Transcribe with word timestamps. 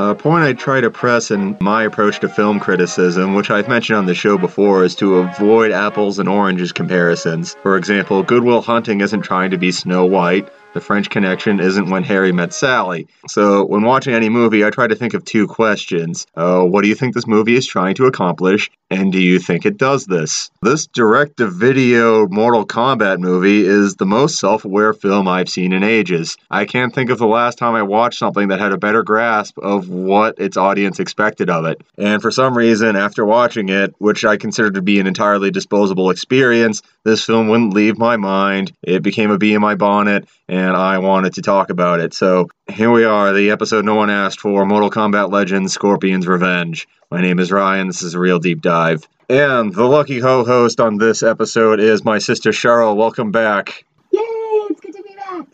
A 0.00 0.14
point 0.14 0.44
I 0.44 0.52
try 0.52 0.80
to 0.80 0.92
press 0.92 1.32
in 1.32 1.56
my 1.60 1.82
approach 1.82 2.20
to 2.20 2.28
film 2.28 2.60
criticism, 2.60 3.34
which 3.34 3.50
I've 3.50 3.66
mentioned 3.66 3.98
on 3.98 4.06
the 4.06 4.14
show 4.14 4.38
before, 4.38 4.84
is 4.84 4.94
to 4.96 5.16
avoid 5.16 5.72
apples 5.72 6.20
and 6.20 6.28
oranges 6.28 6.70
comparisons. 6.70 7.56
For 7.64 7.76
example, 7.76 8.22
Good 8.22 8.44
Will 8.44 8.60
Hunting 8.60 9.00
isn't 9.00 9.22
trying 9.22 9.50
to 9.50 9.58
be 9.58 9.72
Snow 9.72 10.06
White, 10.06 10.50
the 10.72 10.80
French 10.80 11.10
Connection 11.10 11.58
isn't 11.58 11.90
when 11.90 12.04
Harry 12.04 12.30
met 12.30 12.52
Sally. 12.52 13.08
So, 13.26 13.64
when 13.64 13.82
watching 13.82 14.14
any 14.14 14.28
movie, 14.28 14.64
I 14.64 14.70
try 14.70 14.86
to 14.86 14.94
think 14.94 15.14
of 15.14 15.24
two 15.24 15.48
questions. 15.48 16.28
Uh, 16.36 16.62
what 16.62 16.82
do 16.82 16.88
you 16.88 16.94
think 16.94 17.14
this 17.14 17.26
movie 17.26 17.56
is 17.56 17.66
trying 17.66 17.96
to 17.96 18.06
accomplish? 18.06 18.70
And 18.90 19.12
do 19.12 19.20
you 19.20 19.38
think 19.38 19.66
it 19.66 19.76
does 19.76 20.06
this? 20.06 20.50
This 20.62 20.86
direct 20.86 21.36
to 21.36 21.46
video 21.46 22.26
Mortal 22.26 22.66
Kombat 22.66 23.18
movie 23.18 23.66
is 23.66 23.96
the 23.96 24.06
most 24.06 24.38
self 24.38 24.64
aware 24.64 24.94
film 24.94 25.28
I've 25.28 25.50
seen 25.50 25.74
in 25.74 25.82
ages. 25.82 26.38
I 26.50 26.64
can't 26.64 26.94
think 26.94 27.10
of 27.10 27.18
the 27.18 27.26
last 27.26 27.58
time 27.58 27.74
I 27.74 27.82
watched 27.82 28.18
something 28.18 28.48
that 28.48 28.60
had 28.60 28.72
a 28.72 28.78
better 28.78 29.02
grasp 29.02 29.58
of 29.58 29.90
what 29.90 30.38
its 30.38 30.56
audience 30.56 31.00
expected 31.00 31.50
of 31.50 31.66
it. 31.66 31.82
And 31.98 32.22
for 32.22 32.30
some 32.30 32.56
reason, 32.56 32.96
after 32.96 33.26
watching 33.26 33.68
it, 33.68 33.94
which 33.98 34.24
I 34.24 34.38
consider 34.38 34.70
to 34.70 34.82
be 34.82 35.00
an 35.00 35.06
entirely 35.06 35.50
disposable 35.50 36.08
experience, 36.08 36.80
this 37.04 37.24
film 37.24 37.48
wouldn't 37.48 37.74
leave 37.74 37.98
my 37.98 38.16
mind. 38.16 38.72
It 38.82 39.02
became 39.02 39.30
a 39.30 39.38
bee 39.38 39.52
in 39.52 39.60
my 39.60 39.74
bonnet, 39.74 40.28
and 40.48 40.74
I 40.74 40.98
wanted 40.98 41.34
to 41.34 41.42
talk 41.42 41.68
about 41.68 42.00
it. 42.00 42.14
So 42.14 42.48
here 42.68 42.90
we 42.90 43.04
are, 43.04 43.34
the 43.34 43.50
episode 43.50 43.84
no 43.84 43.96
one 43.96 44.10
asked 44.10 44.40
for 44.40 44.64
Mortal 44.64 44.90
Kombat 44.90 45.30
Legends 45.30 45.74
Scorpion's 45.74 46.26
Revenge. 46.26 46.88
My 47.10 47.22
name 47.22 47.38
is 47.38 47.50
Ryan. 47.50 47.86
This 47.86 48.02
is 48.02 48.12
a 48.14 48.18
Reel 48.18 48.38
Deep 48.38 48.60
Dive. 48.60 48.77
And 48.78 49.74
the 49.74 49.84
lucky 49.84 50.20
co 50.20 50.44
host 50.44 50.78
on 50.78 50.98
this 50.98 51.24
episode 51.24 51.80
is 51.80 52.04
my 52.04 52.18
sister 52.18 52.50
Cheryl. 52.50 52.94
Welcome 52.94 53.32
back. 53.32 53.84
Yay, 54.12 54.20
it's 54.22 54.80
good 54.80 54.94
to 54.94 55.02
be 55.02 55.14
back. 55.16 55.46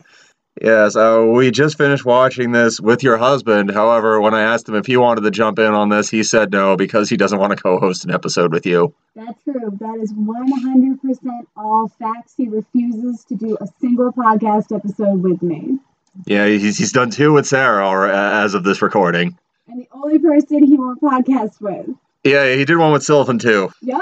Yes, 0.61 0.95
uh, 0.95 1.25
we 1.27 1.49
just 1.49 1.75
finished 1.75 2.05
watching 2.05 2.51
this 2.51 2.79
with 2.79 3.01
your 3.01 3.17
husband. 3.17 3.71
However, 3.71 4.21
when 4.21 4.35
I 4.35 4.43
asked 4.43 4.69
him 4.69 4.75
if 4.75 4.85
he 4.85 4.95
wanted 4.95 5.21
to 5.21 5.31
jump 5.31 5.57
in 5.57 5.73
on 5.73 5.89
this, 5.89 6.07
he 6.07 6.21
said 6.21 6.51
no 6.51 6.77
because 6.77 7.09
he 7.09 7.17
doesn't 7.17 7.39
want 7.39 7.49
to 7.49 7.61
co 7.61 7.79
host 7.79 8.05
an 8.05 8.11
episode 8.11 8.53
with 8.53 8.65
you. 8.67 8.93
That's 9.15 9.43
true. 9.43 9.75
That 9.79 9.97
is 9.99 10.13
100% 10.13 11.47
all 11.57 11.87
facts. 11.99 12.35
He 12.37 12.47
refuses 12.47 13.25
to 13.25 13.35
do 13.35 13.57
a 13.59 13.65
single 13.81 14.13
podcast 14.13 14.73
episode 14.73 15.23
with 15.23 15.41
me. 15.41 15.79
Yeah, 16.27 16.45
he's, 16.45 16.77
he's 16.77 16.91
done 16.91 17.09
two 17.09 17.33
with 17.33 17.47
Sarah 17.47 17.89
or, 17.89 18.07
uh, 18.07 18.43
as 18.43 18.53
of 18.53 18.63
this 18.63 18.83
recording. 18.83 19.35
And 19.67 19.81
the 19.81 19.87
only 19.93 20.19
person 20.19 20.63
he 20.63 20.77
won't 20.77 21.01
podcast 21.01 21.59
with. 21.59 21.89
Yeah, 22.25 22.55
he 22.55 22.65
did 22.65 22.77
one 22.77 22.91
with 22.91 23.03
Sylvan 23.03 23.37
too. 23.37 23.71
Yep. 23.83 24.01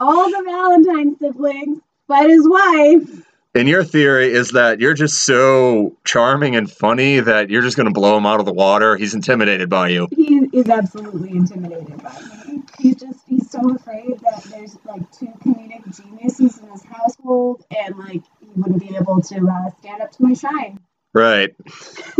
All 0.00 0.28
the 0.28 0.42
Valentine 0.44 1.16
siblings, 1.18 1.80
but 2.08 2.28
his 2.28 2.46
wife. 2.48 3.24
And 3.54 3.68
your 3.68 3.84
theory 3.84 4.32
is 4.32 4.50
that 4.50 4.80
you're 4.80 4.94
just 4.94 5.24
so 5.24 5.96
charming 6.04 6.56
and 6.56 6.70
funny 6.70 7.20
that 7.20 7.48
you're 7.48 7.62
just 7.62 7.76
going 7.76 7.86
to 7.86 7.92
blow 7.92 8.16
him 8.16 8.26
out 8.26 8.40
of 8.40 8.46
the 8.46 8.52
water. 8.52 8.96
He's 8.96 9.14
intimidated 9.14 9.68
by 9.68 9.88
you. 9.88 10.08
He 10.10 10.48
is 10.52 10.68
absolutely 10.68 11.30
intimidated 11.30 12.02
by 12.02 12.20
me. 12.46 12.62
He's 12.78 12.96
just, 12.96 13.20
he's 13.26 13.50
so 13.50 13.74
afraid 13.74 14.18
that 14.20 14.42
there's 14.50 14.76
like 14.84 15.10
two 15.12 15.32
comedic 15.44 15.96
geniuses 15.96 16.58
in 16.58 16.68
his 16.70 16.82
household 16.84 17.64
and 17.76 17.96
like 17.98 18.22
he 18.40 18.48
wouldn't 18.56 18.80
be 18.80 18.96
able 18.96 19.20
to 19.20 19.48
uh, 19.48 19.70
stand 19.78 20.02
up 20.02 20.10
to 20.12 20.22
my 20.22 20.34
shine. 20.34 20.80
Right. 21.14 21.54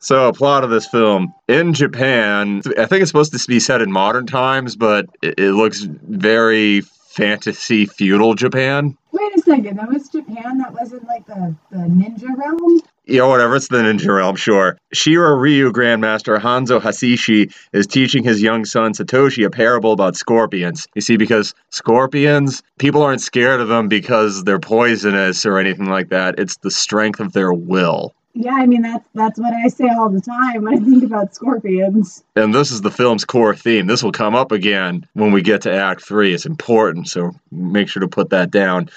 so, 0.00 0.28
a 0.28 0.32
plot 0.32 0.64
of 0.64 0.70
this 0.70 0.86
film 0.86 1.34
in 1.48 1.74
Japan. 1.74 2.62
I 2.78 2.86
think 2.86 3.02
it's 3.02 3.10
supposed 3.10 3.32
to 3.32 3.48
be 3.48 3.60
set 3.60 3.82
in 3.82 3.90
modern 3.90 4.26
times, 4.26 4.76
but 4.76 5.06
it, 5.22 5.38
it 5.38 5.52
looks 5.52 5.82
very 5.82 6.82
fantasy 6.82 7.84
feudal 7.86 8.34
Japan. 8.34 8.96
Wait 9.10 9.36
a 9.36 9.42
second, 9.42 9.76
that 9.76 9.88
was 9.88 10.08
Japan. 10.08 10.58
That 10.58 10.72
wasn't 10.72 11.04
like 11.06 11.26
the, 11.26 11.54
the 11.70 11.78
ninja 11.78 12.28
realm. 12.36 12.80
Yeah, 13.06 13.26
whatever. 13.26 13.56
It's 13.56 13.68
the 13.68 13.78
ninja 13.78 14.14
realm, 14.14 14.36
sure. 14.36 14.78
Shirai 14.94 15.40
Ryu 15.40 15.72
Grandmaster 15.72 16.38
Hanzo 16.38 16.80
Hasashi 16.80 17.50
is 17.72 17.86
teaching 17.86 18.22
his 18.22 18.40
young 18.40 18.64
son 18.64 18.92
Satoshi 18.92 19.44
a 19.44 19.50
parable 19.50 19.92
about 19.92 20.14
scorpions. 20.14 20.86
You 20.94 21.00
see, 21.00 21.16
because 21.16 21.54
scorpions, 21.70 22.62
people 22.78 23.02
aren't 23.02 23.22
scared 23.22 23.60
of 23.60 23.68
them 23.68 23.88
because 23.88 24.44
they're 24.44 24.60
poisonous 24.60 25.44
or 25.44 25.58
anything 25.58 25.86
like 25.86 26.10
that. 26.10 26.38
It's 26.38 26.58
the 26.58 26.70
strength 26.70 27.18
of 27.18 27.32
their 27.32 27.52
will. 27.52 28.14
Yeah, 28.34 28.54
I 28.54 28.66
mean 28.66 28.82
that's 28.82 29.04
that's 29.14 29.38
what 29.38 29.52
I 29.52 29.68
say 29.68 29.88
all 29.88 30.10
the 30.10 30.20
time 30.20 30.64
when 30.64 30.74
I 30.74 30.84
think 30.84 31.02
about 31.02 31.34
scorpions. 31.34 32.22
And 32.36 32.54
this 32.54 32.70
is 32.70 32.82
the 32.82 32.90
film's 32.90 33.24
core 33.24 33.56
theme. 33.56 33.86
This 33.86 34.02
will 34.02 34.12
come 34.12 34.34
up 34.34 34.52
again 34.52 35.06
when 35.14 35.32
we 35.32 35.42
get 35.42 35.62
to 35.62 35.72
Act 35.72 36.04
3. 36.04 36.34
It's 36.34 36.46
important, 36.46 37.08
so 37.08 37.32
make 37.50 37.88
sure 37.88 38.00
to 38.00 38.08
put 38.08 38.30
that 38.30 38.50
down. 38.50 38.90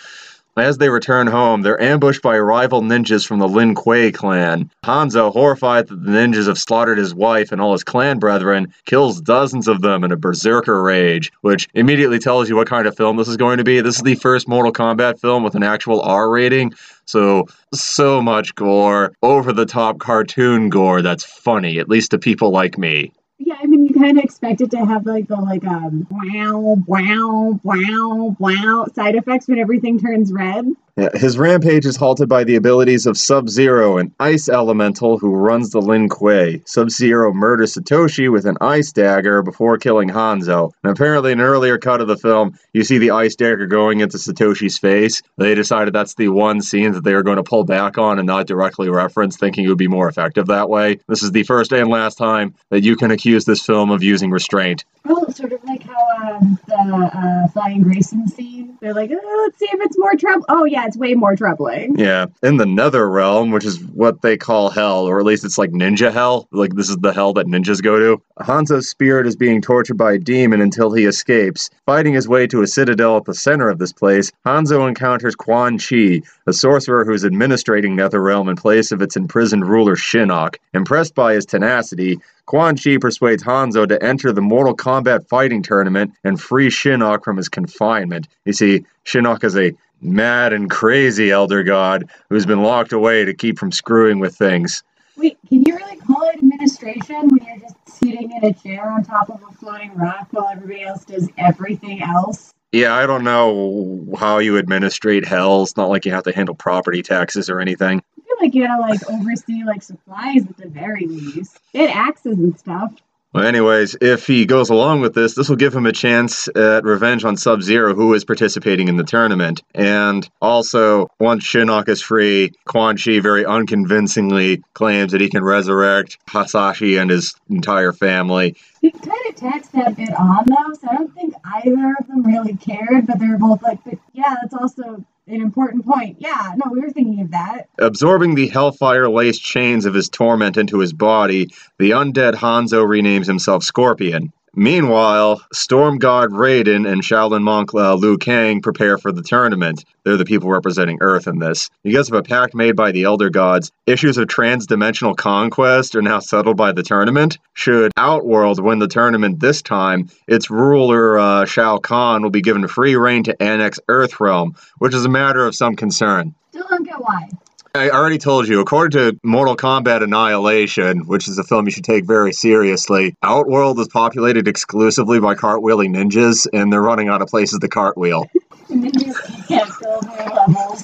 As 0.57 0.79
they 0.79 0.89
return 0.89 1.27
home, 1.27 1.61
they're 1.61 1.81
ambushed 1.81 2.21
by 2.21 2.37
rival 2.37 2.81
ninjas 2.81 3.25
from 3.25 3.39
the 3.39 3.47
Lin 3.47 3.73
Kuei 3.73 4.11
clan. 4.11 4.69
Hanzo, 4.83 5.31
horrified 5.31 5.87
that 5.87 6.03
the 6.03 6.11
ninjas 6.11 6.47
have 6.47 6.57
slaughtered 6.57 6.97
his 6.97 7.15
wife 7.15 7.53
and 7.53 7.61
all 7.61 7.71
his 7.71 7.85
clan 7.85 8.19
brethren, 8.19 8.73
kills 8.85 9.21
dozens 9.21 9.69
of 9.69 9.79
them 9.79 10.03
in 10.03 10.11
a 10.11 10.17
berserker 10.17 10.83
rage, 10.83 11.31
which 11.39 11.69
immediately 11.73 12.19
tells 12.19 12.49
you 12.49 12.57
what 12.57 12.67
kind 12.67 12.85
of 12.85 12.97
film 12.97 13.15
this 13.15 13.29
is 13.29 13.37
going 13.37 13.59
to 13.59 13.63
be. 13.63 13.79
This 13.79 13.95
is 13.95 14.01
the 14.01 14.15
first 14.15 14.45
Mortal 14.45 14.73
Kombat 14.73 15.21
film 15.21 15.41
with 15.41 15.55
an 15.55 15.63
actual 15.63 16.01
R 16.01 16.29
rating, 16.29 16.73
so, 17.05 17.47
so 17.73 18.21
much 18.21 18.53
gore, 18.53 19.13
over 19.23 19.53
the 19.53 19.65
top 19.65 19.99
cartoon 19.99 20.67
gore 20.67 21.01
that's 21.01 21.23
funny, 21.23 21.79
at 21.79 21.87
least 21.87 22.11
to 22.11 22.19
people 22.19 22.51
like 22.51 22.77
me. 22.77 23.13
Yeah, 23.39 23.55
I 23.57 23.67
mean, 23.67 23.90
kind 24.01 24.17
of 24.17 24.23
expect 24.23 24.61
it 24.61 24.71
to 24.71 24.83
have 24.83 25.05
like 25.05 25.27
the 25.27 25.35
like 25.35 25.63
um 25.65 26.07
wow 26.09 26.75
wow 26.87 27.59
wow 27.63 28.35
wow 28.39 28.85
side 28.95 29.15
effects 29.15 29.47
when 29.47 29.59
everything 29.59 29.99
turns 29.99 30.31
red. 30.31 30.65
Yeah, 30.97 31.09
his 31.13 31.37
rampage 31.37 31.85
is 31.85 31.95
halted 31.95 32.27
by 32.27 32.43
the 32.43 32.55
abilities 32.55 33.05
of 33.05 33.17
Sub 33.17 33.47
Zero, 33.47 33.97
an 33.97 34.13
ice 34.19 34.49
elemental 34.49 35.17
who 35.17 35.33
runs 35.33 35.69
the 35.69 35.79
Lin 35.79 36.09
Kuei. 36.09 36.61
Sub 36.65 36.89
Zero 36.89 37.31
murders 37.33 37.75
Satoshi 37.75 38.29
with 38.29 38.45
an 38.45 38.57
ice 38.59 38.91
dagger 38.91 39.41
before 39.41 39.77
killing 39.77 40.09
Hanzo. 40.09 40.71
And 40.83 40.91
apparently, 40.91 41.31
in 41.31 41.39
an 41.39 41.45
earlier 41.45 41.77
cut 41.77 42.01
of 42.01 42.07
the 42.07 42.17
film, 42.17 42.57
you 42.73 42.83
see 42.83 42.97
the 42.97 43.11
ice 43.11 43.35
dagger 43.35 43.67
going 43.67 44.01
into 44.01 44.17
Satoshi's 44.17 44.77
face. 44.77 45.21
They 45.37 45.55
decided 45.55 45.93
that's 45.93 46.15
the 46.15 46.27
one 46.27 46.61
scene 46.61 46.91
that 46.91 47.05
they 47.05 47.13
were 47.13 47.23
going 47.23 47.37
to 47.37 47.43
pull 47.43 47.63
back 47.63 47.97
on 47.97 48.19
and 48.19 48.27
not 48.27 48.47
directly 48.47 48.89
reference, 48.89 49.37
thinking 49.37 49.63
it 49.63 49.69
would 49.69 49.77
be 49.77 49.87
more 49.87 50.09
effective 50.09 50.47
that 50.47 50.69
way. 50.69 50.99
This 51.07 51.23
is 51.23 51.31
the 51.31 51.43
first 51.43 51.71
and 51.71 51.89
last 51.89 52.17
time 52.17 52.53
that 52.69 52.83
you 52.83 52.97
can 52.97 53.11
accuse 53.11 53.45
this 53.45 53.65
film 53.65 53.90
of 53.93 54.03
using 54.03 54.31
restraint. 54.31 54.85
Oh, 55.05 55.27
sort 55.29 55.51
of 55.53 55.63
like 55.63 55.83
how 55.83 56.00
um, 56.17 56.59
the 56.67 56.75
uh, 56.75 57.47
Flying 57.49 57.83
Grayson 57.83 58.27
scene. 58.27 58.77
They're 58.81 58.93
like, 58.93 59.11
oh, 59.11 59.43
let's 59.45 59.59
see 59.59 59.67
if 59.71 59.79
it's 59.81 59.97
more 59.97 60.15
trouble. 60.15 60.45
Oh, 60.49 60.65
yeah, 60.65 60.85
it's 60.85 60.97
way 60.97 61.13
more 61.13 61.35
troubling. 61.35 61.97
Yeah. 61.97 62.27
In 62.43 62.57
the 62.57 62.65
nether 62.65 63.09
realm, 63.09 63.51
which 63.51 63.65
is 63.65 63.79
what 63.83 64.21
they 64.21 64.37
call 64.37 64.69
hell, 64.69 65.05
or 65.05 65.19
at 65.19 65.25
least 65.25 65.45
it's 65.45 65.57
like 65.57 65.71
ninja 65.71 66.11
hell. 66.11 66.47
Like 66.51 66.75
this 66.75 66.89
is 66.89 66.97
the 66.97 67.13
hell 67.13 67.33
that 67.33 67.45
ninjas 67.45 67.81
go 67.81 67.99
to. 67.99 68.21
Hanzo's 68.39 68.89
spirit 68.89 69.27
is 69.27 69.35
being 69.35 69.61
tortured 69.61 69.97
by 69.97 70.13
a 70.13 70.17
demon 70.17 70.61
until 70.61 70.91
he 70.91 71.05
escapes. 71.05 71.69
Fighting 71.85 72.13
his 72.13 72.27
way 72.27 72.47
to 72.47 72.61
a 72.61 72.67
citadel 72.67 73.17
at 73.17 73.25
the 73.25 73.35
center 73.35 73.69
of 73.69 73.77
this 73.77 73.93
place, 73.93 74.31
Hanzo 74.45 74.87
encounters 74.87 75.35
Quan 75.35 75.77
Chi, 75.77 76.21
a 76.47 76.53
sorcerer 76.53 77.05
who 77.05 77.13
is 77.13 77.23
administrating 77.23 77.95
Netherrealm 77.95 78.49
in 78.49 78.55
place 78.55 78.91
of 78.91 79.01
its 79.01 79.15
imprisoned 79.15 79.67
ruler 79.67 79.95
Shinnok. 79.95 80.55
Impressed 80.73 81.13
by 81.13 81.33
his 81.33 81.45
tenacity, 81.45 82.17
Quan 82.47 82.75
Chi 82.75 82.97
persuades 82.97 83.43
Hanzo 83.43 83.87
to 83.87 84.03
enter 84.03 84.31
the 84.31 84.41
Mortal 84.41 84.75
Kombat 84.75 85.27
fighting 85.29 85.61
tournament 85.61 86.00
and 86.23 86.39
free 86.39 86.69
Shinnok 86.69 87.23
from 87.23 87.37
his 87.37 87.49
confinement. 87.49 88.27
You 88.45 88.53
see, 88.53 88.85
Shinnok 89.05 89.43
is 89.43 89.57
a 89.57 89.73
mad 90.01 90.53
and 90.53 90.69
crazy 90.69 91.31
elder 91.31 91.63
god 91.63 92.09
who's 92.29 92.45
been 92.45 92.63
locked 92.63 92.93
away 92.93 93.25
to 93.25 93.33
keep 93.33 93.59
from 93.59 93.71
screwing 93.71 94.19
with 94.19 94.35
things. 94.35 94.83
Wait, 95.17 95.37
can 95.47 95.63
you 95.63 95.75
really 95.75 95.97
call 95.97 96.23
it 96.29 96.37
administration 96.37 97.27
when 97.27 97.45
you're 97.45 97.59
just 97.59 97.75
sitting 97.87 98.31
in 98.31 98.43
a 98.45 98.53
chair 98.53 98.89
on 98.89 99.03
top 99.03 99.29
of 99.29 99.41
a 99.43 99.53
floating 99.53 99.93
rock 99.95 100.27
while 100.31 100.49
everybody 100.49 100.83
else 100.83 101.05
does 101.05 101.29
everything 101.37 102.01
else? 102.01 102.53
Yeah, 102.71 102.95
I 102.95 103.05
don't 103.05 103.25
know 103.25 104.07
how 104.17 104.39
you 104.39 104.57
administrate 104.57 105.25
hell. 105.25 105.63
It's 105.63 105.75
not 105.75 105.89
like 105.89 106.05
you 106.05 106.13
have 106.13 106.23
to 106.23 106.31
handle 106.31 106.55
property 106.55 107.01
taxes 107.01 107.49
or 107.49 107.59
anything. 107.59 108.01
I 108.17 108.21
feel 108.21 108.35
like 108.39 108.55
you 108.55 108.65
gotta 108.65 108.81
like 108.81 109.01
oversee 109.09 109.63
like 109.65 109.83
supplies 109.83 110.45
at 110.47 110.55
the 110.55 110.69
very 110.69 111.05
least. 111.05 111.59
Get 111.73 111.93
axes 111.93 112.39
and 112.39 112.57
stuff. 112.57 112.93
Well, 113.33 113.45
anyways, 113.45 113.95
if 114.01 114.27
he 114.27 114.45
goes 114.45 114.69
along 114.69 114.99
with 114.99 115.13
this, 115.13 115.35
this 115.35 115.47
will 115.47 115.55
give 115.55 115.73
him 115.73 115.85
a 115.85 115.93
chance 115.93 116.49
at 116.49 116.83
revenge 116.83 117.23
on 117.23 117.37
Sub 117.37 117.61
Zero, 117.61 117.95
who 117.95 118.13
is 118.13 118.25
participating 118.25 118.89
in 118.89 118.97
the 118.97 119.05
tournament. 119.05 119.63
And 119.73 120.29
also, 120.41 121.07
once 121.17 121.45
Shinnok 121.45 121.87
is 121.87 122.01
free, 122.01 122.51
Quan 122.65 122.97
Chi 122.97 123.21
very 123.21 123.45
unconvincingly 123.45 124.61
claims 124.73 125.13
that 125.13 125.21
he 125.21 125.29
can 125.29 125.45
resurrect 125.45 126.17
Hasashi 126.27 126.97
and 126.97 127.09
his 127.09 127.33
entire 127.49 127.93
family. 127.93 128.57
He 128.81 128.91
kind 128.91 129.13
of 129.29 129.35
taxed 129.35 129.71
that 129.73 129.95
bit 129.95 130.13
on 130.13 130.43
though, 130.47 130.73
so 130.73 130.89
I 130.89 130.95
don't 130.95 131.13
think 131.13 131.33
either 131.45 131.95
of 131.99 132.07
them 132.07 132.23
really 132.23 132.57
cared. 132.57 133.07
But 133.07 133.19
they're 133.19 133.37
both 133.37 133.61
like, 133.61 133.79
"But 133.85 133.99
yeah, 134.11 134.35
that's 134.41 134.53
also 134.53 135.05
an 135.31 135.41
important 135.41 135.85
point." 135.85 136.17
Yeah, 136.19 136.53
no, 136.55 136.71
we 136.71 136.81
were 136.81 136.89
thinking 136.91 137.21
of 137.21 137.31
that. 137.31 137.69
Absorbing 137.79 138.35
the 138.35 138.47
hellfire 138.47 139.09
laced 139.09 139.43
chains 139.43 139.85
of 139.85 139.93
his 139.93 140.09
torment 140.09 140.57
into 140.57 140.79
his 140.79 140.93
body, 140.93 141.53
the 141.79 141.91
undead 141.91 142.35
Hanzo 142.35 142.85
renames 142.85 143.27
himself 143.27 143.63
Scorpion. 143.63 144.31
Meanwhile, 144.55 145.41
Storm 145.53 145.97
God 145.97 146.31
Raiden 146.31 146.85
and 146.85 147.01
Shaolin 147.01 147.41
monk 147.41 147.73
uh, 147.73 147.95
Liu 147.95 148.17
Kang 148.17 148.61
prepare 148.61 148.97
for 148.97 149.13
the 149.13 149.21
tournament. 149.21 149.85
They're 150.03 150.17
the 150.17 150.25
people 150.25 150.49
representing 150.49 150.97
Earth 150.99 151.25
in 151.25 151.39
this. 151.39 151.69
Because 151.83 152.09
of 152.09 152.15
a 152.15 152.23
pact 152.23 152.53
made 152.53 152.75
by 152.75 152.91
the 152.91 153.03
Elder 153.03 153.29
Gods, 153.29 153.71
issues 153.87 154.17
of 154.17 154.27
trans-dimensional 154.27 155.15
conquest 155.15 155.95
are 155.95 156.01
now 156.01 156.19
settled 156.19 156.57
by 156.57 156.73
the 156.73 156.83
tournament. 156.83 157.37
Should 157.53 157.93
Outworld 157.95 158.61
win 158.61 158.79
the 158.79 158.89
tournament 158.89 159.39
this 159.39 159.61
time, 159.61 160.09
its 160.27 160.49
ruler 160.49 161.17
uh, 161.17 161.45
Shao 161.45 161.77
Kahn 161.77 162.21
will 162.21 162.29
be 162.29 162.41
given 162.41 162.67
free 162.67 162.97
reign 162.97 163.23
to 163.23 163.41
annex 163.41 163.79
Earthrealm, 163.87 164.57
which 164.79 164.93
is 164.93 165.05
a 165.05 165.09
matter 165.09 165.45
of 165.45 165.55
some 165.55 165.77
concern. 165.77 166.35
Still 166.49 166.67
don't 166.69 166.83
get 166.83 166.99
why. 166.99 167.29
I 167.73 167.89
already 167.89 168.17
told 168.17 168.49
you, 168.49 168.59
according 168.59 168.99
to 168.99 169.17
Mortal 169.23 169.55
Kombat 169.55 170.03
Annihilation, 170.03 171.07
which 171.07 171.29
is 171.29 171.37
a 171.37 171.43
film 171.43 171.65
you 171.65 171.71
should 171.71 171.85
take 171.85 172.03
very 172.03 172.33
seriously, 172.33 173.15
Outworld 173.23 173.79
is 173.79 173.87
populated 173.87 174.49
exclusively 174.49 175.21
by 175.21 175.35
cartwheeling 175.35 175.95
ninjas, 175.95 176.47
and 176.51 176.71
they're 176.71 176.81
running 176.81 177.07
out 177.07 177.21
of 177.21 177.29
places 177.29 177.59
to 177.59 177.69
cartwheel. 177.69 178.29
Ninjas 178.69 179.47
can't 179.47 179.71
build 179.79 180.05
new 180.05 180.35
levels. 180.35 180.83